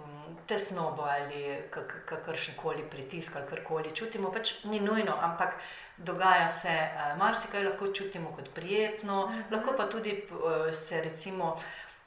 [0.46, 4.32] tesnobo ali kak, kakršen koli pritisk ali karkoli čutimo.
[4.32, 5.54] Pač ni nujno, ampak
[5.96, 9.52] dogaja se, uh, marsikaj lahko čutimo kot prijetno, mm -hmm.
[9.52, 11.56] lahko pa tudi uh, se recimo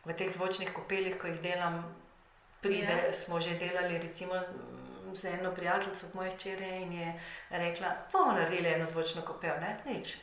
[0.06, 1.96] v teh zvočnih kopelih, ko jih delam,
[2.62, 2.98] pride, Ja.
[2.98, 3.14] yeah.
[3.14, 4.34] smo že delali recimo.
[5.14, 7.14] Z eno prijateljico moje hčere in je
[7.50, 10.16] rekla, bomo naredili eno zvočno kopel, ne, nič.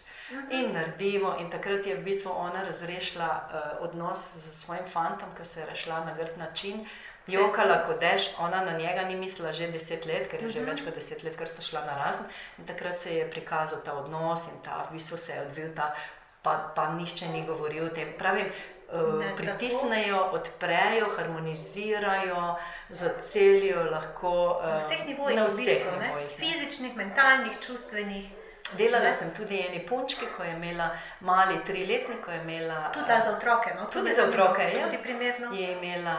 [0.51, 5.45] In naredimo, in takrat je v bistvu ona razrešila uh, odnos z svojim fantom, ki
[5.45, 6.87] se je rešila na grd način,
[7.27, 10.85] jokala kot dež, ona na njega ni mislila že deset let, ker je že več
[10.87, 12.27] kot deset let, ker sta šla na razen.
[12.59, 15.95] In takrat se je prikazal ta odnos in ta, v bistvu se je odvil ta,
[16.43, 18.15] pa, pa nihče ni govoril o tem.
[18.19, 18.47] Pravim,
[18.93, 19.37] Ne, tako.
[19.37, 22.57] pritisnejo, odprejo, harmonizirajo,
[22.89, 24.61] zacelijo lahko.
[24.65, 26.07] Na vseh nivojih, na v vseh bistvu, ne?
[26.09, 26.31] nivojih.
[26.31, 26.37] ne.
[26.39, 28.31] fizičnih, mentalnih, čustvenih.
[28.77, 29.13] Delala Ne?
[29.13, 32.91] sem tudi eni punčki, ko je imela mali triletnik, ko je imela.
[32.95, 33.75] Tudi za otroke.
[33.75, 33.87] No?
[33.87, 34.85] Tudi To za otroke, ja.
[34.85, 35.53] Tudi primerno.
[35.55, 36.17] Je imela,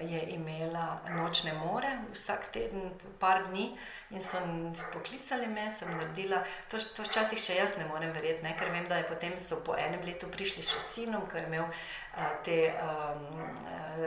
[0.00, 3.70] uh, je imela nočne more vsak teden, par dni,
[4.10, 4.38] in so
[4.92, 6.42] poklicali me, sem naredila.
[6.70, 8.54] To, to včasih še jaz ne morem verjeti, ne?
[8.58, 11.68] ker vem, da je potem so po enem letu prišli še sinom, ki je imel
[12.44, 14.04] te um, uh,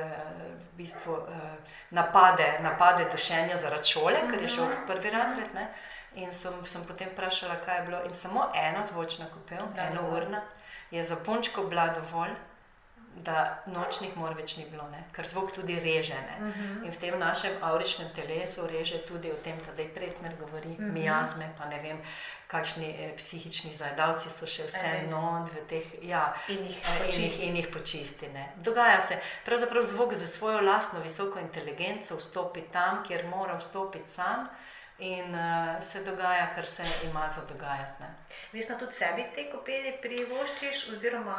[0.58, 5.54] v bistvu, uh, napade, napade dušenja zaradi šole, ker je šel v prvi razred.
[5.54, 5.68] Ne?
[6.16, 8.04] In sem, sem potem vprašala, kaj je bilo.
[8.06, 10.18] In samo ena zvočna kopel, eno dovolj.
[10.18, 10.42] urna,
[10.92, 12.34] je za punčko bila dovolj,
[13.24, 15.04] da nočnih mor več ni bilo, ne?
[15.12, 16.14] ker zvok tudi reže.
[16.14, 16.36] Ne?
[16.40, 16.48] Mhm.
[16.48, 16.86] Mm -hmm.
[16.86, 20.74] In v tem našem avričnem telesu reže tudi o tem, da je pretner govori, mm
[20.74, 20.84] Mhm.
[20.90, 21.04] -hmm.
[21.04, 22.02] miasme, pa ne vem,
[22.48, 25.10] kakšni eh, psihični zajedavci so še vse res?
[25.10, 25.86] not v teh.
[26.02, 27.42] Ja, In jih eh, in počisti.
[27.42, 28.28] in jih počisti.
[28.28, 28.50] Ne?
[28.56, 34.48] Dogaja se, pravzaprav zvok za svojo lastno visoko inteligenco vstopi tam, kjer mora vstopiti sam.
[35.00, 35.42] In uh,
[35.84, 38.02] se dogaja, kar se ima za dogajati.
[38.02, 38.08] Ne.
[38.52, 41.36] Vesna tudi sebi te kopeli privoščiš, oziroma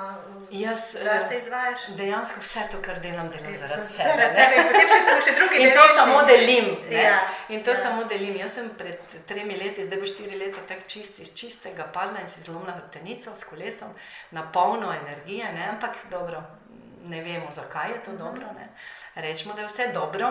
[0.53, 1.87] Jaz, zase eh, izvajaš.
[1.91, 4.09] Dejansko vse to, kar delam, delam zaradi Za- sebe.
[4.09, 4.57] Zaradi sebe.
[4.57, 5.97] In potem še, še drugi In to deležniki.
[5.97, 6.69] samo delim.
[6.89, 7.03] Ne?
[7.03, 7.19] Ja,
[7.49, 7.83] In to ja.
[7.83, 8.37] samo delim.
[8.37, 12.29] Jaz sem pred tremi leti, zdaj bo štiri leta tako čist, iz čistega padla in
[12.29, 13.91] si zlomila hrbtenico s kolesom,
[14.31, 15.67] na polno energije, ne?
[15.69, 16.43] ampak dobro,
[17.05, 18.19] ne vemo, zakaj je to Mhm.
[18.19, 18.47] dobro.
[18.55, 18.69] Ne?
[19.17, 20.31] Rečemo, da je vse dobro.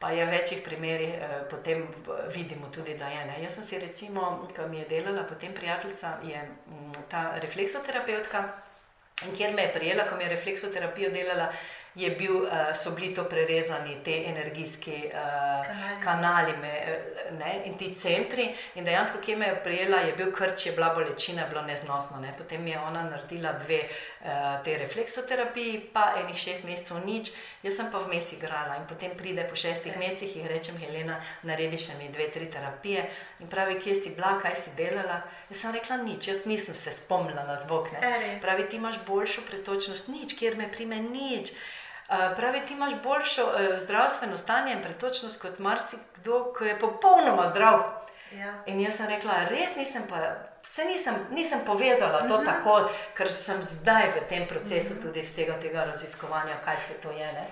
[0.00, 1.84] Pa je v večjih primerih eh, potem
[2.32, 3.24] vidimo tudi, da je.
[3.28, 3.42] Ne?
[3.42, 8.44] Jaz sem si recimo, ko mi je delala potem prijateljica, je mm, ta refleksoterapeutka.
[9.36, 11.50] Kjer me je prijela, ko mi je refleksoterapijo delala,
[11.94, 15.66] je bil, uh, so bili to prerezani, ti energijski uh,
[16.04, 16.98] kanali, kanali me,
[17.38, 18.48] ne, in ti centri.
[18.74, 22.20] In dejansko, ki me je prijela, je bil krč, je bila bolečina, bilo neznosno.
[22.20, 22.34] Ne.
[22.38, 23.82] Potem je ona naredila dve
[24.64, 27.30] te refleksoterapiji, pa enih šest mesecev nič,
[27.62, 28.76] jaz sem pa vmes igrala.
[28.76, 33.06] In potem pride po šestih mesecih in rečem, Helena, naredi še mi dve, tri terapije.
[33.40, 35.22] In pravi, kje si bila, kaj si delala.
[35.50, 37.92] Jaz sem rekla nič, jaz nisem se spomnila na zvok.
[38.42, 41.54] Pravi, ti imaš boljšo pretočnost, nič, kjer me prime nič.
[42.10, 47.46] Uh, pravi, ti imaš boljšo uh, zdravstveno stanje in pretočnost kot marsikdo, ki je popolnoma
[47.46, 47.82] zdrav.
[48.38, 48.54] Ja.
[48.66, 50.18] In jaz sem rekla, res nisem, pa,
[50.86, 52.48] nisem, nisem povezala to uh mhm.
[52.48, 52.54] -huh.
[52.54, 54.98] tako, ker sem zdaj v tem procesu uh mhm.
[54.98, 55.02] -huh.
[55.02, 57.32] tudi vsega tega raziskovanja, kaj se to je.
[57.32, 57.46] Ne?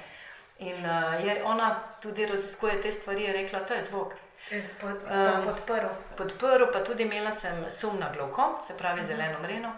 [0.59, 4.15] In uh, je, ona tudi raziskuje te stvari, je rekla, to je zvok.
[4.81, 5.87] Pod, um, podprl.
[6.17, 9.15] Podprl, pa tudi imela sem sum na gloko, se pravi uh mhm.
[9.15, 9.17] -huh.
[9.17, 9.73] zeleno mreno.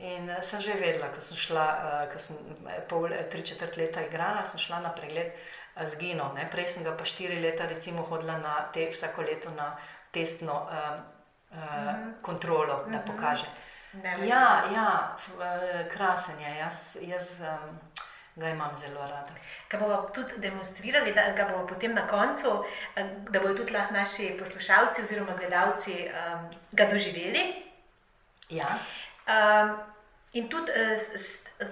[0.00, 2.36] In uh, sem že vedela, ko sem šla, uh, ko sem
[2.72, 5.32] eh, pol, tri četrt leta igrala, sem šla na pregled
[5.76, 6.32] z Gino.
[6.34, 6.48] Ne?
[6.50, 9.76] Prej sem ga pa štiri leta, recimo, hodila na te vsako leto na
[10.10, 10.96] testno uh,
[11.52, 12.22] uh, mm -hmm.
[12.22, 13.06] kontrolo, da mhm.
[13.06, 13.46] pokaže.
[13.92, 14.24] Mm -hmm.
[14.24, 15.16] Ja, ja
[15.92, 17.78] krasen je, jaz, jaz um,
[18.36, 19.32] ga imam zelo rada.
[19.68, 22.64] Kaj bomo tudi demonstrirali, da ga bomo potem na koncu,
[23.30, 27.64] da bodo tudi lahko naši poslušalci oziroma gledalci um, ga doživeli.
[28.48, 28.78] Ja.
[29.26, 29.89] Um,
[30.32, 30.98] In tudi, eh,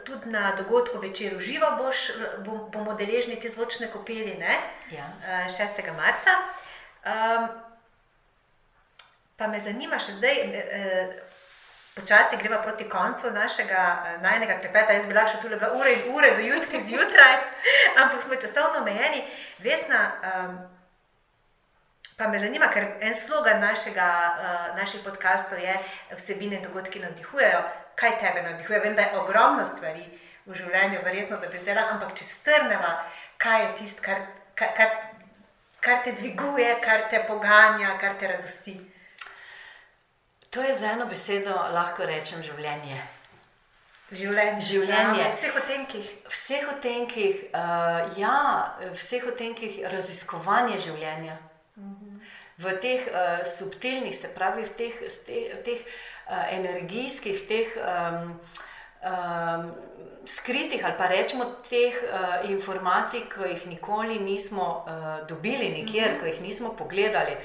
[0.04, 2.10] tudi na dogodku večer uživa boš,
[2.72, 4.44] bomo deležni te zvočne kopeli,
[4.90, 5.12] ja.
[5.48, 5.78] 6.
[5.78, 6.30] Eh, marca.
[7.06, 7.48] Um,
[9.36, 11.20] pa me zanima še zdaj, eh,
[11.94, 14.92] počasi greva proti koncu našega najnega klepeta.
[14.92, 17.38] Jaz bi lahko še tukaj bila ure in ure do jutra zjutraj,
[18.02, 19.22] ampak smo časovno omejeni.
[19.58, 20.02] Vesna,
[20.32, 20.58] um,
[22.18, 25.76] Pa me zanima, ker en slogan našega, uh, naših podkastov je:
[26.18, 27.62] vsebine in dogodki navdihujejo
[27.98, 28.80] kaj tebe navdihuje.
[28.80, 30.04] Vem, da je ogromno stvari
[30.46, 32.92] v življenju, verjetno, da bi zdaj, ampak če strnemo,
[33.42, 34.22] kaj je tisto, kar,
[34.58, 34.94] kar, kar,
[35.84, 38.78] kar te dviguje, kar te poganja, kar te radosti.
[40.54, 43.02] To je z eno besedo lahko rečem življenje.
[44.08, 44.64] Življenje.
[44.64, 45.26] življenje.
[45.34, 46.12] Vseh otenkih.
[46.32, 48.38] Vseh otenkih, uh, ja,
[48.94, 51.36] vseh otenkih raziskovanja življenja.
[51.78, 52.20] Mhm.
[52.58, 54.94] V teh uh, subtilnih, se pravi, v teh,
[55.26, 55.80] te, v teh
[56.26, 58.34] uh, energijskih, teh um,
[59.06, 59.70] um,
[60.26, 66.16] skritih ali pa rečemo teh uh, informacij, ki jih nikoli nismo uh, dobili, nikjer, mm
[66.16, 66.20] -hmm.
[66.20, 67.36] ki jih nismo pogledali.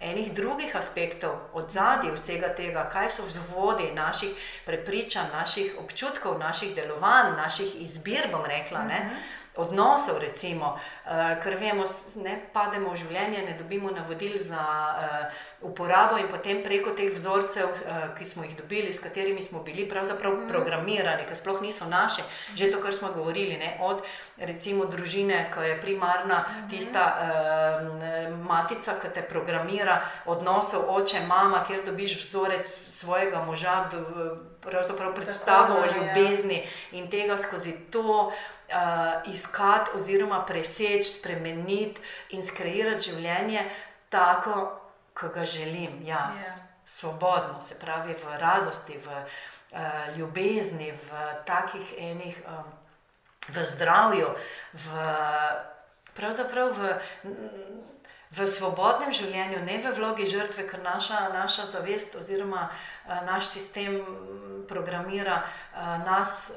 [0.00, 4.30] Enih drugih aspektov, od zadnji vsega tega, kaj so vzvodi naših
[4.66, 8.78] prepričanj, naših občutkov, naših delovanj, naših izbir, bom rekla.
[8.78, 11.84] Mm -hmm odnosov, recimo, uh, ker vemo,
[12.14, 17.68] da pademo v življenje, ne dobimo navodil za uh, uporabo in potem preko teh vzorcev,
[17.68, 20.48] uh, ki smo jih dobili, s katerimi smo bili pravzaprav mm.
[20.48, 22.24] programirani, ki sploh niso naše,
[22.56, 23.76] že to, kar smo govorili, ne?
[23.84, 24.00] od
[24.38, 26.68] recimo družine, ki je primarna, mm.
[26.72, 27.04] tista
[28.40, 32.66] matica, ki te programira, odnosov oče, mama, kjer dobiš vzorec
[33.02, 33.76] svojega moža.
[33.92, 34.00] Do,
[34.62, 35.90] Pravzaprav predstavo o ja.
[35.90, 36.60] ljubezni
[36.94, 38.30] in tega skozi to
[38.72, 42.00] uh, iskati, oziroma preseči, spremeniti
[42.30, 43.64] in skreirati življenje
[44.08, 44.80] tako,
[45.14, 46.36] kot ga želim jaz.
[46.36, 46.46] Yeah.
[46.46, 46.58] Ja.
[46.86, 52.72] Svobodno, se pravi v radosti, v uh, ljubezni, v takih enih, um,
[53.48, 54.34] v zdravju,
[54.72, 55.06] v,
[56.14, 56.94] pravzaprav v.
[58.32, 63.52] Mm, v svobodnem življenju, ne v vlogi žrtve, ker naša, naša zavest oziroma uh, naš
[63.52, 64.00] sistem
[64.68, 66.50] programira uh, nas,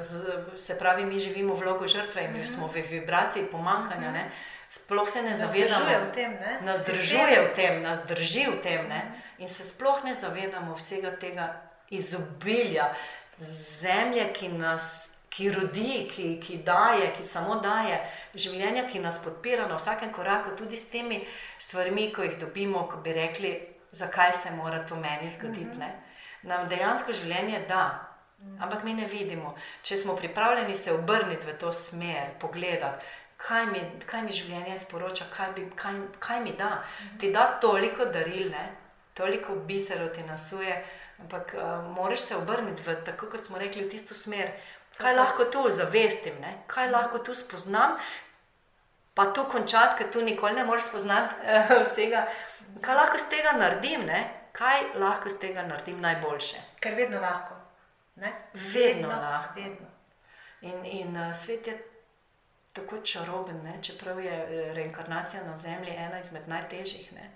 [0.00, 2.50] z, se pravi, mi živimo v vlogi žrtve in mhm.
[2.52, 4.10] smo v vibraciji pomankanja.
[4.10, 4.52] Uh -huh.
[4.70, 8.98] Sploh se ne nas zavedamo, da nas drži v tem, nas drži v tem, ne?
[8.98, 9.20] Mhm.
[9.38, 11.60] in se sploh ne zavedamo vsega tega
[11.90, 12.94] izobilja
[13.38, 17.98] zemlje, ki nas ki rodi, ki, ki daje, ki samo daje
[18.38, 21.18] življenje, ki nas podpira na vsakem koraku, tudi s temi
[21.58, 23.54] stvarmi, ko jih dobimo, ko bi rekli,
[23.94, 25.76] zakaj se mora to meni zgoditi.
[25.76, 26.02] Mm -hmm.
[26.42, 28.10] Nam dejansko življenje da.
[28.60, 33.04] Ampak mi ne vidimo, če smo pripravljeni se obrniti v to smer, pogledati,
[33.36, 36.82] kaj mi, kaj mi življenje sporoča, kaj, bi, kaj, kaj mi da.
[37.18, 38.68] Ti da toliko daril, ne?
[39.14, 40.84] toliko biserov ti nasuje,
[41.22, 44.50] ampak uh, moraš se obrniti v, tako kot smo rekli, v tisto smer,
[44.98, 46.58] kaj lahko tu zavestim, ne?
[46.66, 47.96] kaj lahko tu spoznam,
[49.14, 52.26] pa tu končati, ker tu nikoli ne moreš spoznati uh, vsega.
[52.82, 54.22] Kaj lahko z tega naredim, ne?
[54.52, 56.62] kaj lahko z tega naredim najboljše?
[56.80, 57.58] Ker vedno lahko.
[58.16, 59.60] Vedno, vedno lahko.
[59.60, 59.90] Vedno.
[60.60, 61.78] In, in uh, svet je
[62.74, 63.78] tako čaroben, ne?
[63.82, 67.12] čeprav je eh, reinkarnacija na Zemlji ena izmed najtežjih.
[67.12, 67.30] Ne?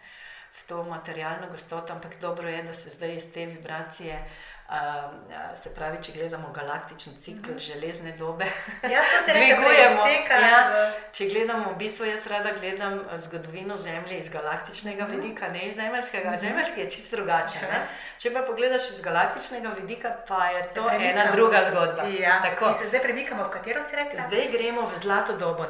[0.59, 4.25] V to materialno gostoto, ampak dobro je, da se zdaj iz te vibracije
[4.69, 7.59] uh, se pravi, če gledamo galaktični cikl, mm -hmm.
[7.59, 8.45] železne dobe,
[8.95, 9.03] ja,
[9.33, 10.07] dvigujemo.
[10.31, 10.71] Ja,
[11.13, 15.21] če gledamo, v bistvu jaz rada gledam zgodovino Zemlje iz galaktičnega mm -hmm.
[15.21, 16.29] vidika, ne iz zemeljskega.
[16.31, 16.39] Mm -hmm.
[16.39, 17.65] Zemeljski je čisto drugačen.
[17.65, 17.87] Uh -huh.
[18.19, 21.21] Če pa pogledaš iz galaktičnega vidika, pa je se to premikamo.
[21.21, 22.03] ena druga zgodba.
[22.03, 22.43] Ja.
[22.79, 24.21] Se zdaj premikamo, v katero si rekel?
[24.27, 25.67] Zdaj gremo v zlato dobo.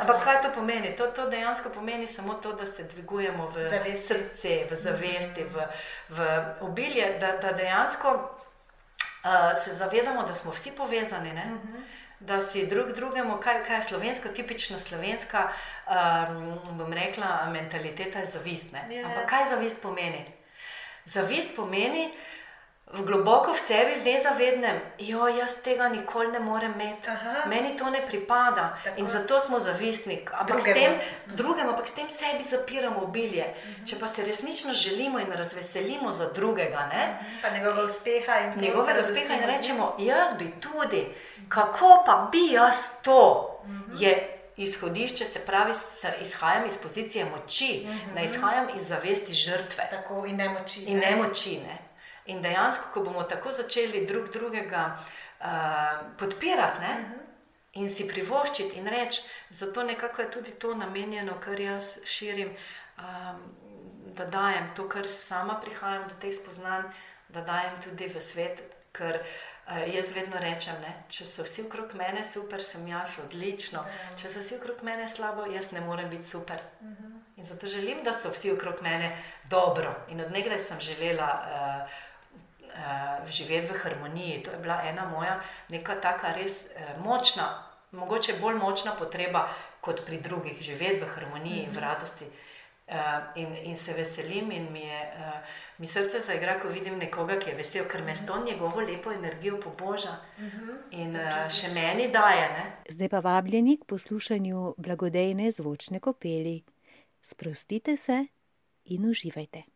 [0.00, 0.96] Ampak kaj to pomeni?
[0.96, 4.06] To, to dejansko pomeni samo to, da se dvigujemo v zavesti.
[4.06, 5.66] srce, v zavesti, v,
[6.08, 8.33] v obilje, da, da dejansko
[9.24, 11.30] uh, se zavedamo, da smo vsi povezani.
[11.30, 11.76] Uh mhm.
[11.76, 11.82] -huh.
[12.20, 15.48] Da si drug drugemu, kaj, kaj je slovensko, tipično slovenska,
[15.86, 18.66] um, bom rekla, mentaliteta je zavist.
[18.72, 18.90] Yeah.
[18.90, 19.06] Ja.
[19.06, 20.24] Ampak kaj zavist pomeni?
[21.04, 22.43] Zavist pomeni, da
[23.02, 27.48] globoko v sebi, v nezavednem, jo jaz tega nikoli ne morem imeti, Aha.
[27.48, 29.00] meni to ne pripada Tako.
[29.00, 30.30] in zato smo zavistnik.
[30.32, 33.44] Ampak s tem drugim, ampak s tem sebi zapiramo obilje.
[33.44, 33.86] Mhm.
[33.86, 37.40] Če pa se resnično želimo in razveselimo za drugega, ne, mhm.
[37.42, 41.06] pa njegovega uspeha in njegovega uspeha in rečemo, jaz bi tudi,
[41.48, 43.50] kako pa bi jaz to.
[43.66, 43.92] Mhm.
[43.98, 45.72] Je izhodišče, se pravi,
[46.22, 48.14] izhajam iz pozicije moči, mm -hmm.
[48.14, 49.88] ne izhajam iz zavesti žrtve.
[49.90, 50.80] Tako in nemoči.
[50.80, 51.83] In nemoči ne.
[52.26, 55.46] In dejansko, ko bomo tako začeli drug drugega uh,
[56.18, 57.12] podpirati ne, uh mhm.
[57.12, 57.20] -huh.
[57.72, 62.56] in si privoščiti in reči, zato nekako je tudi to namenjeno, kar jaz širim,
[62.98, 63.42] um,
[64.06, 66.82] da dajem to, kar sama prihajam do teh spoznanj,
[67.28, 68.62] da dajem tudi v svet.
[68.92, 69.18] Ker
[69.66, 73.80] uh, jaz vedno rečem, ne, če so vsi okrog mene super, sem jaz odlično.
[73.80, 73.92] Uh ja.
[73.92, 74.22] -huh.
[74.22, 76.60] Če so vsi okrog mene slabo, jaz ne morem biti super.
[76.80, 77.04] Uh mhm.
[77.04, 77.20] -huh.
[77.36, 79.16] In zato želim, da so vsi okrog mene
[79.50, 79.94] dobro.
[80.08, 81.42] In odnegdaj sem želela.
[81.42, 82.03] Uh,
[82.74, 84.42] uh, živeti v harmoniji.
[84.42, 87.48] To je bila ena moja, neka taka res uh, močna,
[87.92, 89.48] mogoče bolj močna potreba
[89.80, 91.84] kot pri drugih, živeti v harmoniji in v mhm.
[91.84, 92.28] radosti.
[92.84, 92.96] Uh,
[93.40, 97.48] in, in se veselim, in mi, je, uh, mi srce zaigra, ko vidim nekoga, ki
[97.50, 100.74] je vesel, ker me s to njegovo lepo energijo poboža mhm.
[100.90, 102.44] in uh, še meni daje.
[102.52, 102.66] Ne?
[102.92, 106.58] Zdaj pa vabljeni k poslušanju blagodejne zvočne kopeli.
[107.24, 108.26] Sprostite se
[108.84, 109.73] in uživajte.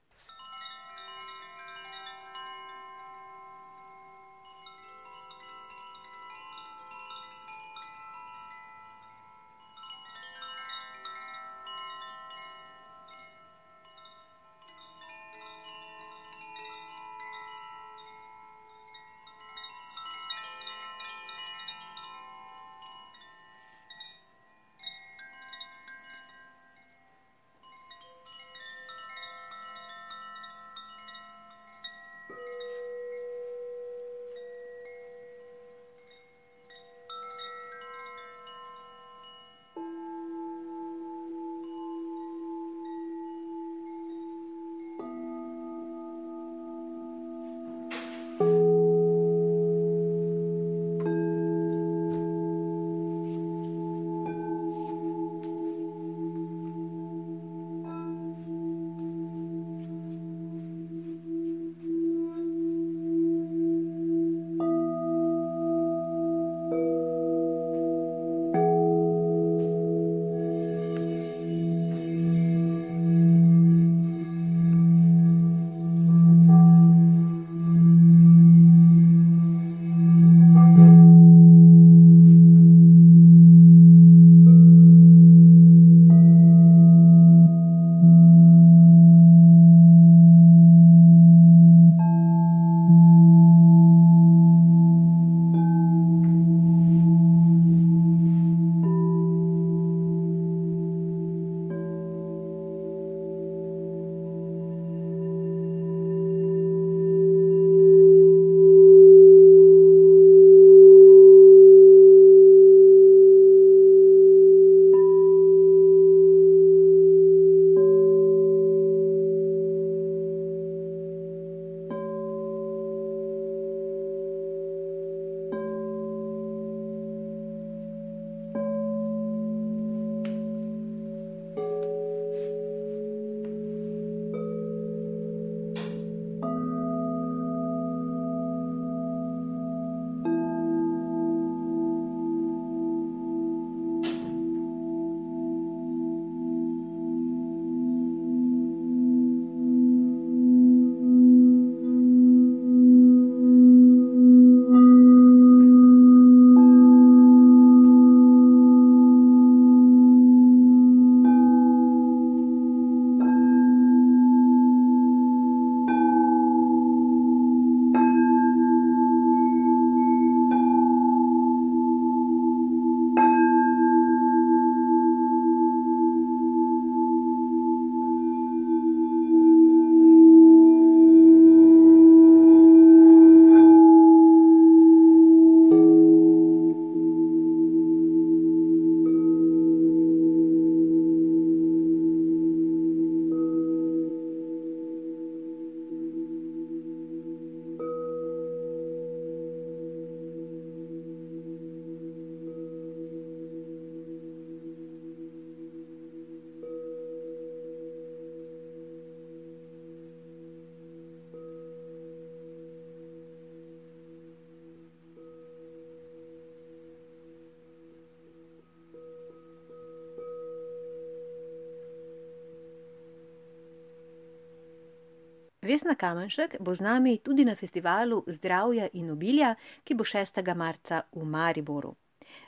[225.69, 229.53] Vesna Kamenšek bo z nami tudi na festivalu Zdravja in obilja,
[229.85, 230.41] ki bo 6.
[230.57, 231.93] marca v Mariboru.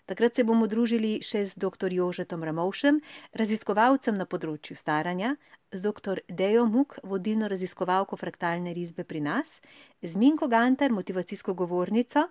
[0.09, 1.93] Takrat se bomo družili še z dr.
[1.93, 3.03] Jožetom Ramovšem,
[3.37, 5.35] raziskovalcem na področju staranja,
[5.69, 6.23] z dr.
[6.33, 9.61] Dejo Muk, vodilno raziskovalko fraktalne risbe pri nas,
[10.01, 12.25] z Minko Gantar, motivacijsko govornico,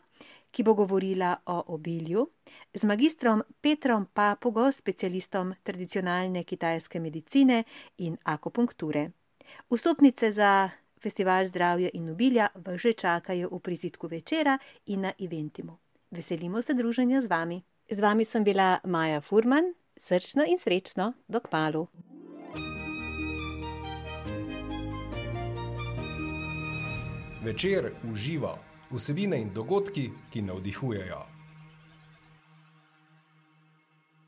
[0.49, 2.25] ki bo govorila o obilju,
[2.73, 7.63] z magistrom Petrom Papugo, specialistom tradicionalne kitajske medicine
[8.01, 9.11] in akupunkture.
[9.69, 10.69] Vstopnice za
[11.01, 15.77] festival zdravja in obilja vas že čakajo v prizitku večera in na eventimu.
[16.11, 17.61] Veselimo se druženja z vami.
[17.91, 21.87] Z vami sem bila Maja Furman, srčno in srečno, do kmalu.
[27.43, 28.57] Večer uživa
[28.91, 31.38] vsebine in dogodki, ki navdihujejo.